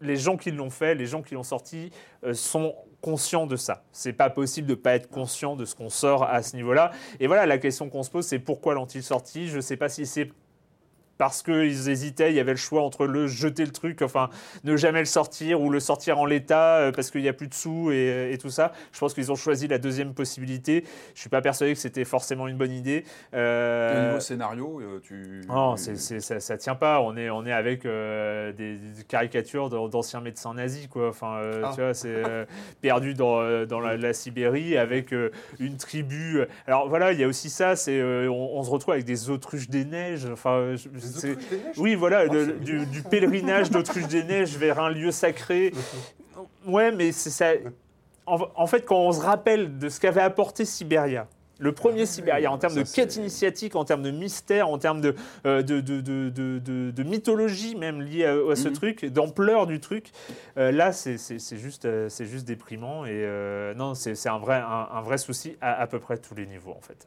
[0.00, 1.90] Les gens qui l'ont fait, les gens qui l'ont sorti,
[2.32, 2.74] sont
[3.04, 3.82] conscients de ça.
[3.92, 6.90] C'est pas possible de pas être conscient de ce qu'on sort à ce niveau-là.
[7.20, 9.46] Et voilà, la question qu'on se pose, c'est pourquoi l'ont-ils sorti?
[9.46, 10.30] Je sais pas si c'est
[11.24, 14.28] parce qu'ils hésitaient, il y avait le choix entre le jeter le truc, enfin
[14.64, 17.48] ne jamais le sortir ou le sortir en l'état euh, parce qu'il n'y a plus
[17.48, 18.72] de sous et, et tout ça.
[18.92, 20.84] Je pense qu'ils ont choisi la deuxième possibilité.
[21.14, 23.04] Je suis pas persuadé que c'était forcément une bonne idée.
[23.32, 25.40] Euh, au niveau scénario, euh, tu.
[25.48, 27.00] non, c'est- ça, ça tient pas.
[27.00, 31.08] On est, on est avec euh, des, des caricatures d'an- d'anciens médecins nazis, quoi.
[31.08, 31.70] Enfin, euh, Ah.
[31.74, 32.44] tu vois, c'est euh,
[32.82, 36.40] perdu dans, euh, dans la, la Sibérie avec euh, une tribu.
[36.66, 37.76] Alors voilà, il y a aussi ça.
[37.76, 40.26] C'est, euh, on, on se retrouve avec des autruches des neiges.
[40.30, 40.88] Enfin, euh, je-
[41.20, 41.36] c'est-
[41.78, 45.72] oui, voilà, Ah, du, pèlerinage d'autruches des neiges vers un lieu sacré.
[46.66, 47.52] Ouais, mais c'est ça.
[48.26, 51.26] En, en fait, quand on se rappelle de ce qu'avait apporté Sibéria,
[51.60, 54.76] le premier Sibéria, en termes ça, de quête c'est- initiatique, en termes de mystère, en
[54.78, 55.14] termes de,
[55.46, 58.74] euh, de, de, de, de- de- de mythologie même liée à, à ce Mhm.
[58.74, 60.10] truc, d'ampleur du truc,
[60.58, 63.04] euh, là, c'est c'est- c'est juste, euh, c'est juste déprimant.
[63.04, 66.16] Et euh, non, c'est c'est un vrai, un, un vrai souci à à peu près
[66.18, 67.06] tous les niveaux, en fait.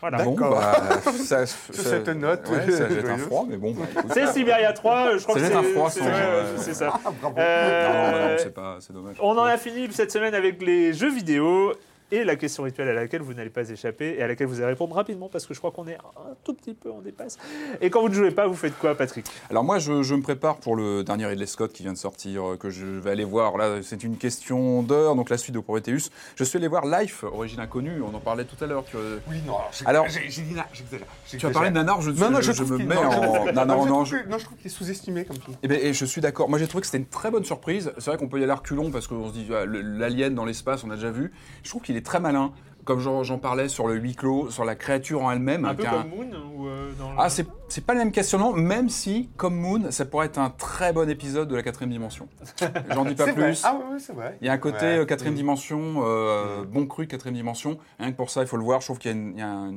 [0.00, 0.22] Voilà.
[0.24, 0.58] Bon, D'accord.
[0.60, 3.74] bah, ça, Sur cette note, ouais, ça jette un froid, mais bon.
[3.74, 4.02] bah.
[4.14, 6.92] C'est Sibéria 3, je crois Ça que c'est un froid c'est- ça.
[7.04, 7.36] Ah, bravo.
[7.38, 9.16] Euh, Non, non, c'est pas, c'est dommage.
[9.20, 11.72] On en a fini cette semaine avec les jeux vidéo
[12.12, 14.66] et la question rituelle à laquelle vous n'allez pas échapper et à laquelle vous allez
[14.66, 17.38] répondre rapidement parce que je crois qu'on est un tout petit peu en dépasse.
[17.80, 19.26] Et quand vous ne jouez pas, vous faites quoi, Patrick?
[19.50, 22.52] Alors moi, je, je me prépare pour le dernier Ridley Scott qui vient de sortir,
[22.52, 23.56] euh, que je vais aller voir.
[23.56, 26.10] Là, c'est une question d'heure, donc la suite de Prometheus.
[26.36, 28.84] Je suis allé voir Life, Origine Inconnue, on en parlait tout à l'heure.
[28.84, 28.96] Tu,
[29.28, 29.54] Oui, non,
[29.86, 31.06] alors, j'ai- dit j'exagère.
[31.28, 33.10] tu as parlé de Nanar, je, Non, non, je, je, me mets non, en...
[33.12, 35.36] je- Non, je non, non, trouve je- que- non, je trouve qu'il est sous-estimé comme
[35.36, 35.56] film.
[35.62, 36.48] Eh ben, et je suis d'accord.
[36.48, 37.92] Moi, j'ai trouvé que c'était une très bonne surprise.
[37.98, 40.44] C'est vrai qu'on peut y aller à reculons parce qu'on se dit, ah, l'alien dans
[40.44, 41.32] l'espace, on a déjà vu.
[41.62, 42.52] Je trouve qu'il est très malin.
[42.86, 45.64] Comme j'en parlais sur le huis clos, sur la créature en elle-même.
[45.66, 48.88] Un peu comme Moon ou euh, dans Ah, c'est c'est pas le même questionnement, même
[48.88, 52.26] si, comme Moon, ça pourrait être un très bon épisode de la quatrième dimension.
[52.90, 53.34] J'en dis pas vrai.
[53.34, 53.62] plus.
[53.64, 54.38] Ah ouais, c'est vrai.
[54.40, 55.36] Il y a un côté euh, quatrième Mm.
[55.36, 57.78] dimension, euh, bon cru quatrième dimension.
[58.00, 58.80] Rien que pour ça, il faut le voir.
[58.80, 59.72] Je trouve qu'il y a, une- il y a un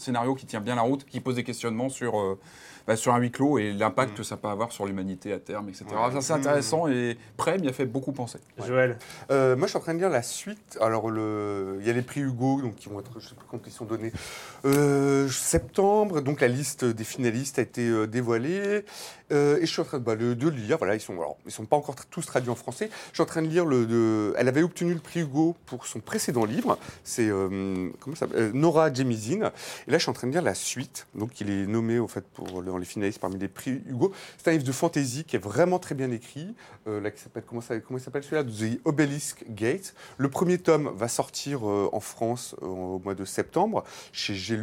[0.00, 2.38] scénario qui tient bien la route, qui pose des questionnements sur, euh,
[2.86, 5.68] bah, sur un huis clos et l'impact que ça peut avoir sur l'humanité à terme,
[5.68, 5.84] etc.
[5.90, 6.12] Ouais.
[6.14, 8.38] Ça, c'est intéressant et Prem y a fait beaucoup penser.
[8.66, 8.98] Joël.
[9.30, 10.78] Euh, moi, je suis en train de lire la suite.
[10.80, 11.76] Alors, le...
[11.80, 13.72] il y a les prix Hugo, donc qui vont être, je sais plus quand ils
[13.72, 14.12] sont donnés,
[14.64, 16.20] euh, septembre.
[16.20, 18.84] Donc, la liste des finalistes a été euh, dévoilée.
[19.32, 20.78] Euh, et je suis en train de, bah, le- de le lire.
[20.78, 22.90] Voilà, ils sont, alors, ils sont pas encore tous traduits en français.
[23.10, 23.86] Je suis en train de lire le.
[23.86, 26.78] de- Elle avait obtenu le prix Hugo pour son précédent livre.
[27.04, 29.52] C'est euh, comment ça Euh, Nora Jemisin.
[29.90, 31.08] Et là, je suis en train de lire la suite.
[31.16, 34.12] Donc, il est nommé au fait pour dans les finalistes parmi les prix Hugo.
[34.38, 36.54] C'est un livre de fantasy qui est vraiment très bien écrit.
[36.86, 37.10] Euh, là,
[37.44, 38.44] comment il s'appelle celui-là?
[38.44, 39.96] The Obelisk Gate.
[40.16, 43.82] Le premier tome va sortir euh, en France euh, au mois de septembre
[44.12, 44.60] chez J'ai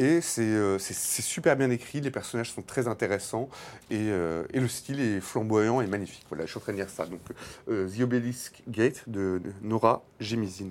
[0.00, 0.80] et c'est
[1.22, 2.00] super bien écrit.
[2.00, 3.48] Les personnages sont très intéressants
[3.92, 6.24] et, le style est flamboyant et magnifique.
[6.28, 7.06] Voilà, je suis en train de lire ça.
[7.06, 7.20] Donc
[7.68, 10.70] The Obelisk Gate de, de Nora Jemisin.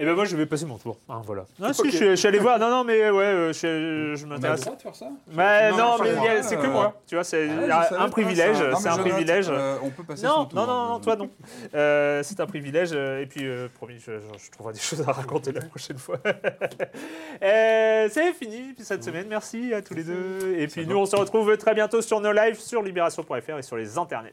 [0.00, 0.96] Et ben moi je vais passer mon tour.
[1.08, 1.44] hein, voilà.
[1.58, 2.58] Non, si, je, suis- je suis allé voir.
[2.60, 4.60] Non, non, mais ouais, euh, je, je m'intéresse.
[4.64, 5.06] de faire ça?
[5.32, 6.94] Mais Non, non, non, mais c'est que moi.
[7.06, 8.56] Tu vois, c'est Ah, un- privilège.
[8.78, 9.46] C'est un privilège.
[9.50, 10.88] euh, on peut passer non, son tour, non, non, hein.
[10.90, 11.28] non, toi non.
[11.74, 12.92] Euh, c'est un privilège.
[12.92, 16.18] et puis, euh, promis, je, je- je trouverai des choses à raconter la prochaine fois.
[17.40, 19.26] C'est fini cette semaine.
[19.28, 20.54] Merci à tous les deux.
[20.58, 23.76] Et puis nous, on se retrouve très bientôt sur nos lives sur libération.fr et sur
[23.76, 24.32] les internets.